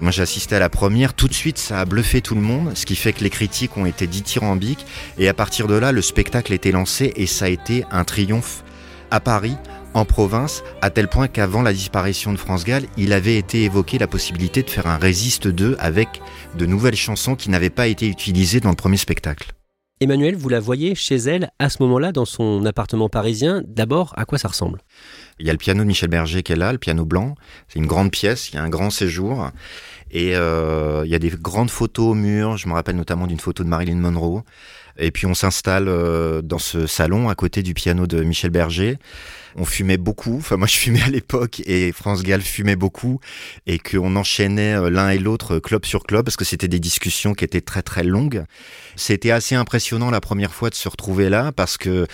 Moi 0.00 0.12
j'ai 0.12 0.22
à 0.52 0.58
la 0.60 0.68
première, 0.68 1.12
tout 1.14 1.26
de 1.26 1.34
suite 1.34 1.58
ça 1.58 1.80
a 1.80 1.84
bluffé 1.84 2.20
tout 2.20 2.36
le 2.36 2.40
monde, 2.40 2.70
ce 2.76 2.86
qui 2.86 2.94
fait 2.94 3.12
que 3.12 3.24
les 3.24 3.30
critiques 3.30 3.76
ont 3.76 3.84
été 3.84 4.06
dithyrambiques 4.06 4.86
et 5.18 5.28
à 5.28 5.34
partir 5.34 5.66
de 5.66 5.74
là 5.74 5.90
le 5.90 6.02
spectacle 6.02 6.52
été 6.52 6.70
lancé 6.70 7.12
et 7.16 7.26
ça 7.26 7.46
a 7.46 7.48
été 7.48 7.84
un 7.90 8.04
triomphe 8.04 8.62
à 9.10 9.20
Paris, 9.20 9.56
en 9.94 10.04
province, 10.04 10.62
à 10.82 10.90
tel 10.90 11.08
point 11.08 11.28
qu'avant 11.28 11.62
la 11.62 11.72
disparition 11.72 12.32
de 12.32 12.36
France 12.36 12.64
Gall, 12.64 12.84
il 12.96 13.12
avait 13.12 13.36
été 13.36 13.64
évoqué 13.64 13.98
la 13.98 14.06
possibilité 14.06 14.62
de 14.62 14.70
faire 14.70 14.86
un 14.86 14.98
Résiste 14.98 15.48
2 15.48 15.76
avec 15.80 16.20
de 16.56 16.66
nouvelles 16.66 16.94
chansons 16.94 17.34
qui 17.34 17.50
n'avaient 17.50 17.70
pas 17.70 17.88
été 17.88 18.06
utilisées 18.06 18.60
dans 18.60 18.70
le 18.70 18.76
premier 18.76 18.98
spectacle. 18.98 19.57
Emmanuel, 20.00 20.36
vous 20.36 20.48
la 20.48 20.60
voyez 20.60 20.94
chez 20.94 21.16
elle 21.16 21.50
à 21.58 21.68
ce 21.68 21.82
moment-là 21.82 22.12
dans 22.12 22.24
son 22.24 22.64
appartement 22.66 23.08
parisien. 23.08 23.62
D'abord, 23.66 24.14
à 24.16 24.24
quoi 24.26 24.38
ça 24.38 24.46
ressemble? 24.46 24.80
Il 25.40 25.46
y 25.46 25.50
a 25.50 25.52
le 25.52 25.58
piano 25.58 25.82
de 25.82 25.88
Michel 25.88 26.08
Berger 26.08 26.44
qu'elle 26.44 26.62
a, 26.62 26.70
le 26.70 26.78
piano 26.78 27.04
blanc. 27.04 27.34
C'est 27.66 27.80
une 27.80 27.86
grande 27.86 28.12
pièce, 28.12 28.50
il 28.50 28.54
y 28.54 28.58
a 28.58 28.62
un 28.62 28.68
grand 28.68 28.90
séjour. 28.90 29.50
Et 30.12 30.36
euh, 30.36 31.02
il 31.04 31.10
y 31.10 31.16
a 31.16 31.18
des 31.18 31.30
grandes 31.30 31.70
photos 31.70 32.12
au 32.12 32.14
mur. 32.14 32.56
Je 32.56 32.68
me 32.68 32.74
rappelle 32.74 32.94
notamment 32.94 33.26
d'une 33.26 33.40
photo 33.40 33.64
de 33.64 33.68
Marilyn 33.68 33.96
Monroe. 33.96 34.44
Et 34.98 35.10
puis 35.10 35.26
on 35.26 35.34
s'installe 35.34 35.88
euh, 35.88 36.42
dans 36.42 36.58
ce 36.58 36.86
salon 36.86 37.28
à 37.28 37.34
côté 37.34 37.62
du 37.62 37.72
piano 37.72 38.06
de 38.06 38.22
Michel 38.22 38.50
Berger. 38.50 38.98
On 39.56 39.64
fumait 39.64 39.96
beaucoup, 39.96 40.36
enfin 40.36 40.56
moi 40.56 40.66
je 40.70 40.76
fumais 40.76 41.02
à 41.02 41.08
l'époque 41.08 41.62
et 41.66 41.92
France 41.92 42.22
Gall 42.22 42.40
fumait 42.40 42.76
beaucoup 42.76 43.20
et 43.66 43.78
qu'on 43.78 44.16
enchaînait 44.16 44.74
euh, 44.74 44.90
l'un 44.90 45.10
et 45.10 45.18
l'autre 45.18 45.58
club 45.58 45.84
sur 45.84 46.04
club 46.04 46.24
parce 46.24 46.36
que 46.36 46.44
c'était 46.44 46.68
des 46.68 46.80
discussions 46.80 47.32
qui 47.32 47.44
étaient 47.44 47.60
très 47.60 47.82
très 47.82 48.02
longues. 48.02 48.44
C'était 48.96 49.30
assez 49.30 49.54
impressionnant 49.54 50.10
la 50.10 50.20
première 50.20 50.52
fois 50.52 50.70
de 50.70 50.74
se 50.74 50.88
retrouver 50.88 51.28
là 51.28 51.52
parce 51.52 51.76
que 51.76 52.06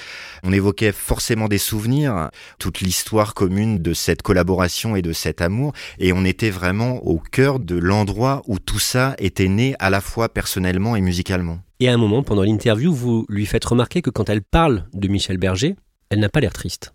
on 0.43 0.53
évoquait 0.53 0.93
forcément 0.93 1.49
des 1.49 1.59
souvenirs, 1.59 2.31
toute 2.59 2.81
l'histoire 2.81 3.33
commune 3.33 3.79
de 3.79 3.95
cette 3.95 4.23
collaboration 4.23 4.95
et 4.95 5.03
de 5.03 5.13
cet 5.13 5.41
amour 5.41 5.73
et 5.99 6.13
on 6.13 6.25
était 6.25 6.51
vraiment 6.51 6.97
au 7.07 7.19
cœur 7.19 7.61
de 7.61 7.77
l'endroit 7.77 8.43
où 8.47 8.59
tout 8.59 8.79
ça 8.79 9.15
était 9.19 9.49
né 9.49 9.75
à 9.79 9.89
la 9.89 10.03
fois 10.03 10.29
personnellement 10.29 10.97
et 10.97 11.01
musicalement. 11.01 11.61
Et 11.81 11.89
à 11.89 11.93
un 11.93 11.97
moment, 11.97 12.23
pendant 12.23 12.43
l'interview, 12.43 12.93
vous 12.93 13.27
lui 13.29 13.47
faites 13.47 13.65
remarquer 13.65 14.01
que 14.01 14.11
quand 14.11 14.29
elle 14.29 14.43
parle 14.43 14.87
de 14.93 15.09
Michel 15.09 15.39
Berger, 15.39 15.77
elle 16.09 16.21
n'a 16.21 16.29
pas 16.29 16.41
l'air 16.41 16.53
triste. 16.53 16.95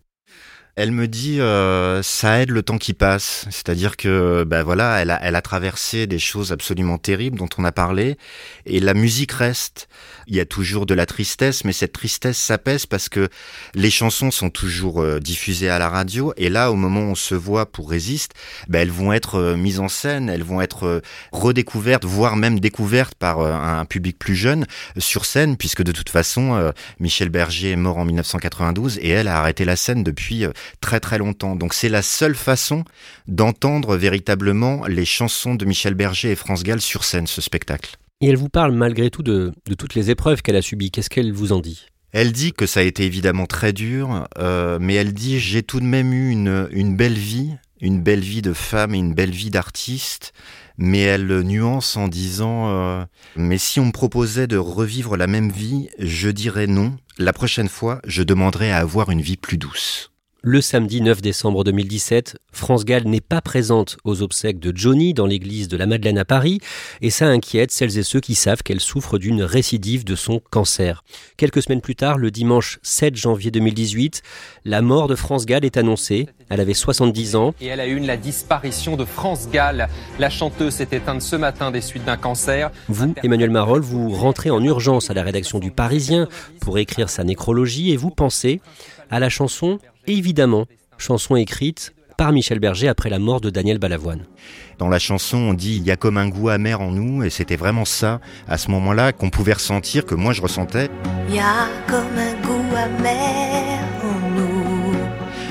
Elle 0.82 0.94
me 0.94 1.10
dit 1.10 1.42
euh, 1.42 2.02
ça 2.02 2.40
aide 2.40 2.52
le 2.52 2.64
temps 2.64 2.78
qui 2.78 2.94
passe, 2.94 3.44
c'est-à-dire 3.50 3.98
que 3.98 4.46
ben 4.46 4.64
voilà, 4.64 5.02
elle 5.02 5.12
a, 5.12 5.20
elle 5.22 5.36
a 5.36 5.42
traversé 5.42 6.08
des 6.08 6.20
choses 6.20 6.54
absolument 6.54 6.98
terribles 6.98 7.38
dont 7.38 7.50
on 7.58 7.66
a 7.66 7.74
parlé, 7.74 8.16
et 8.66 8.80
la 8.80 8.94
musique 8.94 9.34
reste. 9.34 9.90
Il 10.30 10.36
y 10.36 10.40
a 10.40 10.46
toujours 10.46 10.86
de 10.86 10.94
la 10.94 11.08
tristesse, 11.08 11.66
mais 11.66 11.74
cette 11.74 11.92
tristesse 11.92 12.38
s'apaise 12.38 12.86
parce 12.86 13.10
que 13.10 13.30
les 13.74 13.90
chansons 13.90 14.30
sont 14.30 14.52
toujours 14.52 15.02
euh, 15.02 15.20
diffusées 15.20 15.70
à 15.70 15.80
la 15.80 15.90
radio, 15.90 16.34
et 16.38 16.50
là, 16.50 16.72
au 16.72 16.76
moment 16.76 17.02
où 17.02 17.12
on 17.12 17.16
se 17.16 17.36
voit 17.36 17.66
pour 17.66 17.90
Résiste, 17.90 18.34
ben 18.70 18.80
elles 18.80 18.92
vont 18.92 19.12
être 19.12 19.36
euh, 19.36 19.58
mises 19.58 19.80
en 19.80 19.90
scène, 19.90 20.30
elles 20.30 20.44
vont 20.44 20.62
être 20.62 20.86
euh, 20.86 21.02
redécouvertes, 21.32 22.06
voire 22.06 22.36
même 22.38 22.60
découvertes 22.60 23.16
par 23.16 23.40
un 23.42 23.84
public 23.86 24.18
plus 24.18 24.36
jeune 24.36 24.66
sur 24.98 25.26
scène, 25.26 25.58
puisque 25.58 25.82
de 25.82 25.92
toute 25.92 26.10
façon, 26.10 26.72
Michel 27.00 27.30
Berger 27.30 27.72
est 27.72 27.76
mort 27.76 27.98
en 27.98 28.06
1992 28.06 29.00
et 29.00 29.10
elle 29.10 29.28
a 29.28 29.40
arrêté 29.40 29.66
la 29.66 29.76
scène 29.76 30.04
depuis 30.04 30.46
très 30.82 31.00
très 31.00 31.18
longtemps. 31.18 31.56
Donc 31.56 31.74
c'est 31.74 31.90
la 31.90 32.02
seule 32.02 32.36
façon 32.36 32.84
d'entendre 33.28 33.98
véritablement 33.98 34.86
les 34.88 35.06
chansons 35.06 35.56
de 35.56 35.66
Michel 35.66 35.94
Berger 35.94 36.32
et 36.32 36.36
France 36.36 36.64
Gall 36.64 36.82
sur 36.82 37.04
scène, 37.04 37.28
ce 37.28 37.42
spectacle. 37.42 37.98
Et 38.22 38.28
elle 38.28 38.38
vous 38.38 38.50
parle 38.50 38.74
malgré 38.74 39.10
tout 39.10 39.24
de, 39.24 39.54
de 39.66 39.74
toutes 39.76 39.96
les 39.96 40.10
épreuves 40.10 40.42
qu'elle 40.42 40.58
a 40.58 40.62
subies. 40.62 40.92
Qu'est-ce 40.92 41.10
qu'elle 41.10 41.32
vous 41.32 41.54
en 41.54 41.62
dit? 41.62 41.86
Elle 42.12 42.32
dit 42.32 42.54
que 42.54 42.66
ça 42.66 42.80
a 42.80 42.84
été 42.84 43.06
évidemment 43.06 43.46
très 43.46 43.72
dur, 43.72 44.28
euh, 44.40 44.80
mais 44.82 44.96
elle 44.96 45.14
dit 45.14 45.40
j'ai 45.40 45.62
tout 45.64 45.80
de 45.80 45.86
même 45.86 46.12
eu 46.12 46.32
une, 46.32 46.68
une 46.72 46.96
belle 46.96 47.18
vie, 47.18 47.52
une 47.82 48.02
belle 48.02 48.22
vie 48.22 48.42
de 48.42 48.54
femme 48.54 48.96
et 48.96 48.98
une 48.98 49.14
belle 49.14 49.32
vie 49.32 49.52
d'artiste. 49.52 50.34
Mais 50.78 51.02
elle 51.02 51.42
nuance 51.42 51.98
en 51.98 52.08
disant 52.08 52.70
euh, 52.70 53.04
mais 53.36 53.58
si 53.58 53.80
on 53.80 53.86
me 53.88 53.92
proposait 53.92 54.48
de 54.48 54.58
revivre 54.58 55.18
la 55.18 55.28
même 55.28 55.52
vie, 55.52 55.90
je 56.00 56.30
dirais 56.30 56.68
non. 56.68 56.96
La 57.18 57.34
prochaine 57.34 57.70
fois, 57.70 58.00
je 58.06 58.24
demanderais 58.24 58.72
à 58.72 58.78
avoir 58.78 59.12
une 59.12 59.22
vie 59.22 59.38
plus 59.38 59.58
douce. 59.58 60.12
Le 60.42 60.62
samedi 60.62 61.02
9 61.02 61.22
décembre 61.22 61.66
2017, 61.66 62.38
France 62.54 62.86
Gall 62.86 63.04
n'est 63.04 63.20
pas 63.20 63.42
présente 63.42 63.98
aux 64.06 64.22
obsèques 64.22 64.60
de 64.60 64.72
Johnny 64.74 65.14
dans 65.14 65.26
l'église 65.26 65.68
de 65.68 65.76
la 65.76 65.86
Madeleine 65.86 66.18
à 66.18 66.24
Paris 66.24 66.62
et 67.02 67.10
ça 67.10 67.28
inquiète 67.28 67.72
celles 67.72 67.98
et 67.98 68.04
ceux 68.04 68.22
qui 68.22 68.36
savent 68.36 68.64
qu'elle 68.64 68.80
souffre 68.80 69.18
d'une 69.18 69.44
récidive 69.44 70.06
de 70.06 70.16
son 70.16 70.40
cancer. 70.50 71.04
Quelques 71.36 71.62
semaines 71.62 71.82
plus 71.82 71.98
tard, 71.98 72.18
le 72.18 72.32
dimanche 72.32 72.80
7 72.84 73.18
janvier 73.18 73.52
2018, 73.52 74.22
la 74.64 74.82
mort 74.82 75.10
de 75.10 75.16
France 75.16 75.46
Gall 75.46 75.66
est 75.66 75.76
annoncée. 75.76 76.30
Elle 76.48 76.62
avait 76.62 76.74
70 76.74 77.36
ans. 77.36 77.54
Et 77.60 77.66
elle 77.66 77.82
a 77.82 77.88
eu 77.88 78.00
la 78.00 78.16
disparition 78.16 78.96
de 78.96 79.04
France 79.04 79.50
Gall. 79.52 79.90
La 80.20 80.30
chanteuse 80.30 80.76
s'est 80.76 80.88
éteinte 80.94 81.22
ce 81.22 81.36
matin 81.36 81.70
des 81.70 81.82
suites 81.82 82.06
d'un 82.06 82.16
cancer. 82.16 82.72
Vous, 82.88 83.14
Emmanuel 83.24 83.50
Marolles, 83.50 83.82
vous 83.82 84.10
rentrez 84.12 84.52
en 84.52 84.64
urgence 84.64 85.10
à 85.10 85.14
la 85.14 85.24
rédaction 85.24 85.60
du 85.60 85.72
Parisien 85.72 86.30
pour 86.62 86.78
écrire 86.78 87.10
sa 87.10 87.26
nécrologie 87.26 87.92
et 87.92 87.98
vous 87.98 88.10
pensez 88.10 88.62
à 89.10 89.20
la 89.20 89.30
chanson 89.30 89.80
Évidemment, 90.08 90.66
chanson 90.98 91.36
écrite 91.36 91.94
par 92.18 92.32
Michel 92.32 92.60
Berger 92.60 92.88
après 92.88 93.10
la 93.10 93.20
mort 93.20 93.42
de 93.42 93.50
Daniel 93.50 93.80
Balavoine. 93.80 94.26
Dans 94.78 94.90
la 94.90 95.00
chanson, 95.00 95.38
on 95.38 95.54
dit 95.54 95.78
il 95.78 95.84
y 95.84 95.92
a 95.92 95.96
comme 95.96 96.18
un 96.18 96.28
goût 96.28 96.50
amer 96.50 96.82
en 96.82 96.92
nous, 96.92 97.24
et 97.24 97.30
c'était 97.30 97.56
vraiment 97.56 97.86
ça, 97.86 98.20
à 98.48 98.58
ce 98.58 98.72
moment-là, 98.72 99.14
qu'on 99.14 99.30
pouvait 99.30 99.54
ressentir, 99.54 100.06
que 100.06 100.16
moi 100.16 100.34
je 100.34 100.42
ressentais. 100.42 100.90
Il 101.30 101.36
y 101.36 101.40
a 101.40 101.68
comme 101.88 102.18
un 102.18 102.34
goût 102.46 102.76
amer 102.76 103.80
en 104.04 104.30
nous. 104.36 104.96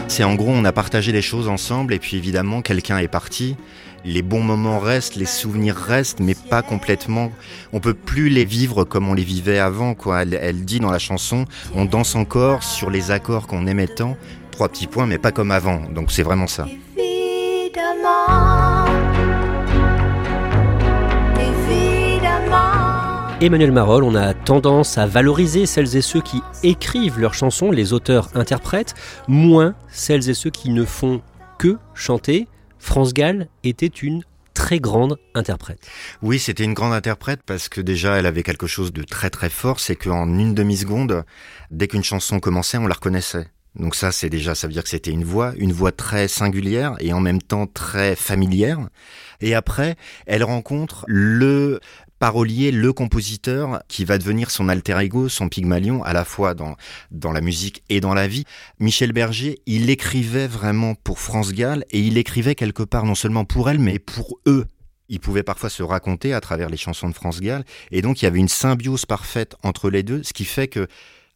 C'est 0.09 0.25
en 0.25 0.35
gros, 0.35 0.51
on 0.51 0.65
a 0.65 0.73
partagé 0.73 1.13
les 1.13 1.23
choses 1.23 1.49
ensemble, 1.49 1.95
et 1.95 1.99
puis 1.99 2.17
évidemment, 2.17 2.63
quelqu'un 2.63 2.99
est 2.99 3.09
parti. 3.09 3.57
Les 4.05 4.23
bons 4.23 4.43
moments 4.43 4.79
restent, 4.79 5.17
les 5.17 5.27
souvenirs 5.27 5.77
restent, 5.77 6.21
mais 6.21 6.35
pas 6.35 6.63
complètement. 6.63 7.33
On 7.73 7.81
peut 7.81 7.95
plus 7.95 8.29
les 8.29 8.45
vivre 8.45 8.85
comme 8.85 9.09
on 9.09 9.15
les 9.15 9.25
vivait 9.25 9.59
avant, 9.59 9.95
quoi. 9.95 10.23
Elle, 10.23 10.35
elle 10.35 10.65
dit 10.65 10.79
dans 10.79 10.91
la 10.91 11.01
chanson, 11.01 11.47
on 11.75 11.85
danse 11.85 12.15
encore 12.15 12.63
sur 12.63 12.91
les 12.91 13.11
accords 13.11 13.47
qu'on 13.47 13.67
aimait 13.67 13.89
tant. 13.89 14.17
Trois 14.53 14.69
petits 14.69 14.87
points, 14.87 15.07
mais 15.07 15.19
pas 15.19 15.33
comme 15.33 15.51
avant. 15.51 15.81
Donc 15.91 16.13
c'est 16.13 16.23
vraiment 16.23 16.47
ça. 16.47 16.67
Évidemment. 16.97 18.87
Évidemment. 21.37 23.37
Emmanuel 23.41 23.73
Marolles, 23.73 24.05
on 24.05 24.15
a 24.15 24.33
tendance 24.33 24.97
à 24.97 25.07
valoriser 25.07 25.67
celles 25.67 25.97
et 25.97 26.03
ceux 26.03 26.21
qui 26.21 26.41
écrivent 26.63 27.19
leurs 27.19 27.35
chansons, 27.35 27.73
les 27.73 27.93
auteurs-interprètes, 27.93 28.95
moins 29.27 29.75
celles 29.89 30.31
et 30.31 30.35
ceux 30.35 30.51
qui 30.51 30.71
ne 30.71 30.85
font 30.85 31.21
que 31.59 31.77
chanter. 31.95 32.47
France 32.79 33.15
Gall 33.15 33.49
était 33.65 33.87
une 33.87 34.23
très 34.55 34.81
grande 34.81 35.19
interprète. 35.35 35.79
Oui, 36.21 36.39
c'était 36.39 36.65
une 36.65 36.75
grande 36.75 36.93
interprète 36.93 37.41
parce 37.47 37.69
que 37.69 37.81
déjà, 37.81 38.17
elle 38.17 38.27
avait 38.27 38.43
quelque 38.43 38.67
chose 38.67 38.93
de 38.93 39.05
très 39.05 39.31
très 39.31 39.51
fort, 39.51 39.79
c'est 39.79 39.95
qu'en 39.97 40.27
une 40.27 40.55
demi-seconde, 40.55 41.25
dès 41.71 41.87
qu'une 41.87 42.03
chanson 42.03 42.41
commençait, 42.41 42.79
on 42.79 42.89
la 42.89 42.95
reconnaissait. 42.95 43.47
Donc 43.77 43.95
ça, 43.95 44.11
c'est 44.11 44.31
déjà, 44.31 44.57
ça 44.57 44.67
veut 44.67 44.73
dire 44.73 44.83
que 44.83 44.89
c'était 44.89 45.13
une 45.13 45.23
voix, 45.23 45.53
une 45.57 45.73
voix 45.73 45.93
très 45.93 46.27
singulière 46.27 46.97
et 46.99 47.13
en 47.13 47.21
même 47.21 47.41
temps 47.41 47.69
très 47.69 48.17
familière. 48.17 48.81
Et 49.41 49.55
après, 49.55 49.95
elle 50.27 50.43
rencontre 50.43 51.05
le 51.07 51.79
parolier, 52.19 52.71
le 52.71 52.93
compositeur 52.93 53.83
qui 53.89 54.05
va 54.05 54.19
devenir 54.19 54.51
son 54.51 54.69
alter 54.69 54.99
ego, 55.01 55.29
son 55.29 55.49
pygmalion, 55.49 56.03
à 56.03 56.13
la 56.13 56.25
fois 56.25 56.55
dans, 56.55 56.77
dans 57.11 57.33
la 57.33 57.41
musique 57.41 57.83
et 57.89 58.01
dans 58.01 58.15
la 58.15 58.27
vie. 58.27 58.45
Michel 58.79 59.13
Berger, 59.13 59.61
il 59.67 59.91
écrivait 59.91 60.47
vraiment 60.47 60.95
pour 60.95 61.19
France 61.19 61.53
Gall 61.53 61.85
et 61.91 62.01
il 62.01 62.19
écrivait 62.19 62.55
quelque 62.55 62.83
part 62.83 63.05
non 63.05 63.15
seulement 63.15 63.45
pour 63.45 63.71
elle, 63.71 63.79
mais 63.79 63.99
pour 63.99 64.39
eux. 64.47 64.67
Il 65.09 65.21
pouvait 65.21 65.43
parfois 65.43 65.71
se 65.71 65.83
raconter 65.83 66.35
à 66.35 66.41
travers 66.41 66.69
les 66.69 66.77
chansons 66.77 67.09
de 67.09 67.15
France 67.15 67.41
Gall 67.41 67.65
et 67.91 68.03
donc 68.03 68.21
il 68.21 68.27
y 68.27 68.29
avait 68.29 68.39
une 68.39 68.49
symbiose 68.49 69.07
parfaite 69.07 69.57
entre 69.63 69.89
les 69.89 70.03
deux, 70.03 70.23
ce 70.23 70.33
qui 70.33 70.45
fait 70.45 70.69
que 70.69 70.87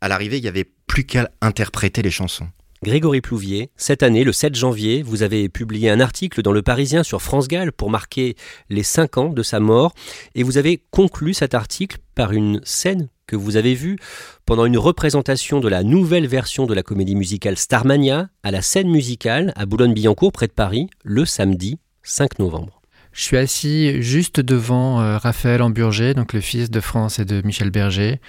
à 0.02 0.08
l'arrivée, 0.08 0.38
il 0.38 0.44
y 0.44 0.48
avait 0.48 0.68
plus 0.88 1.04
qu'à 1.04 1.30
interpréter 1.40 2.02
les 2.02 2.10
chansons. 2.10 2.48
Grégory 2.82 3.20
Plouvier, 3.20 3.70
cette 3.76 4.02
année, 4.02 4.24
le 4.24 4.32
7 4.32 4.56
janvier, 4.56 5.02
vous 5.02 5.22
avez 5.22 5.48
publié 5.48 5.88
un 5.88 6.00
article 6.00 6.42
dans 6.42 6.50
Le 6.50 6.62
Parisien 6.62 7.04
sur 7.04 7.22
France 7.22 7.46
Gall 7.46 7.70
pour 7.70 7.90
marquer 7.90 8.34
les 8.70 8.82
5 8.82 9.18
ans 9.18 9.28
de 9.28 9.44
sa 9.44 9.60
mort 9.60 9.94
et 10.34 10.42
vous 10.42 10.58
avez 10.58 10.82
conclu 10.90 11.32
cet 11.32 11.54
article 11.54 11.98
par 12.16 12.32
une 12.32 12.60
scène 12.64 13.08
que 13.28 13.36
vous 13.36 13.56
avez 13.56 13.74
vue 13.74 13.98
pendant 14.46 14.64
une 14.66 14.78
représentation 14.78 15.60
de 15.60 15.68
la 15.68 15.84
nouvelle 15.84 16.26
version 16.26 16.66
de 16.66 16.74
la 16.74 16.82
comédie 16.82 17.14
musicale 17.14 17.56
Starmania 17.56 18.30
à 18.42 18.50
la 18.50 18.62
scène 18.62 18.90
musicale 18.90 19.52
à 19.54 19.64
Boulogne-Billancourt 19.64 20.32
près 20.32 20.48
de 20.48 20.52
Paris 20.52 20.88
le 21.04 21.24
samedi 21.24 21.78
5 22.02 22.40
novembre. 22.40 22.82
Je 23.12 23.22
suis 23.22 23.36
assis 23.36 24.00
juste 24.00 24.40
devant 24.40 25.02
euh, 25.02 25.18
Raphaël 25.18 25.60
Amburger, 25.60 26.14
donc 26.14 26.32
le 26.32 26.40
fils 26.40 26.70
de 26.70 26.80
France 26.80 27.18
et 27.18 27.26
de 27.26 27.42
Michel 27.44 27.70
Berger. 27.70 28.20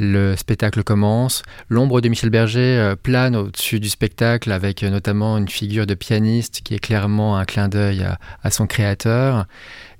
Le 0.00 0.36
spectacle 0.36 0.84
commence. 0.84 1.42
L'ombre 1.68 2.00
de 2.00 2.08
Michel 2.08 2.30
Berger 2.30 2.78
euh, 2.78 2.94
plane 2.94 3.34
au-dessus 3.34 3.80
du 3.80 3.88
spectacle 3.88 4.52
avec 4.52 4.84
euh, 4.84 4.90
notamment 4.90 5.36
une 5.36 5.48
figure 5.48 5.86
de 5.86 5.94
pianiste 5.94 6.60
qui 6.62 6.74
est 6.74 6.78
clairement 6.78 7.36
un 7.36 7.44
clin 7.44 7.68
d'œil 7.68 8.04
à, 8.04 8.18
à 8.44 8.52
son 8.52 8.68
créateur. 8.68 9.46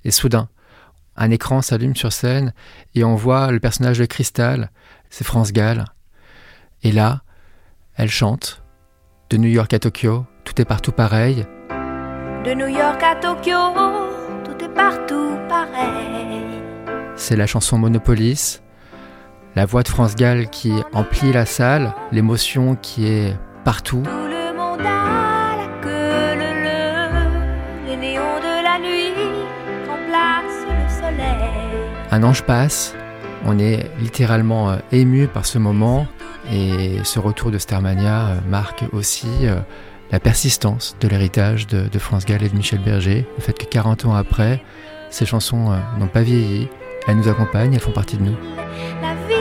Et 0.05 0.13
soudain, 0.13 0.49
un 1.17 1.33
écran 1.33 1.63
s'allume 1.63 1.97
sur 1.97 2.13
scène 2.13 2.53
et 2.95 3.03
on 3.03 3.17
voit 3.17 3.51
le 3.51 3.59
personnage 3.59 3.99
de 3.99 4.07
Cristal, 4.07 4.71
c'est 5.11 5.25
France 5.25 5.53
Gall. 5.53 5.85
Et 6.85 6.93
là, 6.93 7.23
elle 7.97 8.11
chante. 8.11 8.63
De 9.31 9.37
New 9.37 9.49
York 9.51 9.75
à 9.75 9.81
Tokyo, 9.81 10.27
tout 10.45 10.63
est 10.63 10.65
partout 10.65 10.93
pareil. 10.93 11.45
De 12.45 12.55
New 12.55 12.69
York 12.69 13.03
à 13.03 13.17
Tokyo, 13.17 13.75
tout 14.45 14.65
est 14.65 14.73
partout 14.73 15.37
pareil. 15.49 16.63
C'est 17.17 17.35
la 17.35 17.49
chanson 17.49 17.79
Monopolis. 17.79 18.63
La 19.59 19.67
voix 19.67 19.83
de 19.83 19.89
France 19.89 20.15
Gall 20.15 20.51
qui 20.51 20.71
emplit 20.93 21.33
la 21.33 21.45
salle, 21.45 21.93
l'émotion 22.13 22.77
qui 22.77 23.09
est 23.09 23.37
partout. 23.65 24.03
Tout 24.05 24.11
le 24.11 24.57
monde 24.57 24.79
a 24.83 25.57
la 25.57 25.67
queue 25.83 26.37
leu 26.39 26.63
leu. 26.63 27.89
Les 27.89 27.97
néons 27.97 28.39
de 28.39 28.63
la 28.63 28.79
nuit 28.79 29.13
remplacent 29.89 30.65
le 30.65 30.89
soleil. 30.89 31.91
Un 32.13 32.23
ange 32.23 32.43
passe, 32.43 32.95
on 33.47 33.59
est 33.59 33.91
littéralement 33.99 34.71
euh, 34.71 34.77
ému 34.93 35.27
par 35.27 35.45
ce 35.45 35.59
moment 35.59 36.07
et 36.53 36.99
ce 37.03 37.19
retour 37.19 37.51
de 37.51 37.59
Starmania 37.59 38.29
euh, 38.29 38.41
marque 38.49 38.85
aussi 38.93 39.27
euh, 39.43 39.57
la 40.13 40.21
persistance 40.21 40.97
de 41.01 41.09
l'héritage 41.09 41.67
de, 41.67 41.89
de 41.89 41.99
France 41.99 42.27
Gall 42.27 42.45
et 42.45 42.49
de 42.49 42.55
Michel 42.55 42.79
Berger, 42.79 43.27
le 43.37 43.43
fait 43.43 43.59
que 43.59 43.65
40 43.65 44.05
ans 44.05 44.15
après, 44.15 44.63
ces 45.11 45.27
chansons 45.27 45.77
n'ont 45.99 46.07
pas 46.07 46.23
vieilli, 46.23 46.69
elles 47.09 47.17
nous 47.17 47.29
accompagnent, 47.29 47.75
elles 47.75 47.81
font 47.81 47.91
partie 47.91 48.19
de 48.19 48.23
nous. 48.23 48.37
La 49.03 49.15
vie 49.27 49.38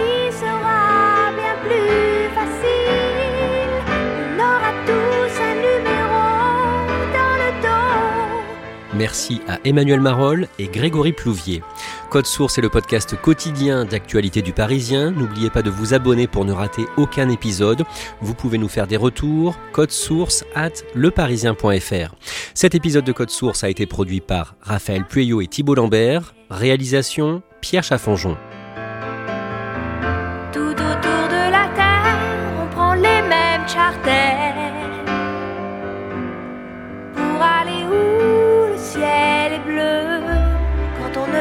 Merci 8.97 9.41
à 9.47 9.59
Emmanuel 9.63 10.01
Marolles 10.01 10.47
et 10.57 10.67
Grégory 10.67 11.13
Plouvier. 11.13 11.61
Code 12.09 12.25
Source 12.25 12.57
est 12.57 12.61
le 12.61 12.69
podcast 12.69 13.15
quotidien 13.21 13.85
d'actualité 13.85 14.41
du 14.41 14.53
Parisien. 14.53 15.11
N'oubliez 15.11 15.51
pas 15.51 15.61
de 15.61 15.69
vous 15.69 15.93
abonner 15.93 16.25
pour 16.25 16.45
ne 16.45 16.51
rater 16.51 16.85
aucun 16.97 17.29
épisode. 17.29 17.83
Vous 18.21 18.33
pouvez 18.33 18.57
nous 18.57 18.67
faire 18.67 18.87
des 18.87 18.97
retours. 18.97 19.55
Code 19.71 19.91
Source 19.91 20.43
at 20.55 20.71
leparisien.fr. 20.95 22.15
Cet 22.55 22.73
épisode 22.73 23.05
de 23.05 23.11
Code 23.11 23.29
Source 23.29 23.63
a 23.63 23.69
été 23.69 23.85
produit 23.85 24.21
par 24.21 24.55
Raphaël 24.61 25.05
Pueyo 25.05 25.41
et 25.41 25.47
Thibault 25.47 25.75
Lambert. 25.75 26.33
Réalisation 26.49 27.43
Pierre 27.61 27.83
Chaffanjon. 27.83 28.35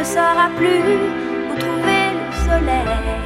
Saura 0.06 0.48
plus 0.56 0.82
où 1.50 1.58
trouver 1.58 2.04
le 2.14 2.32
soleil. 2.44 3.25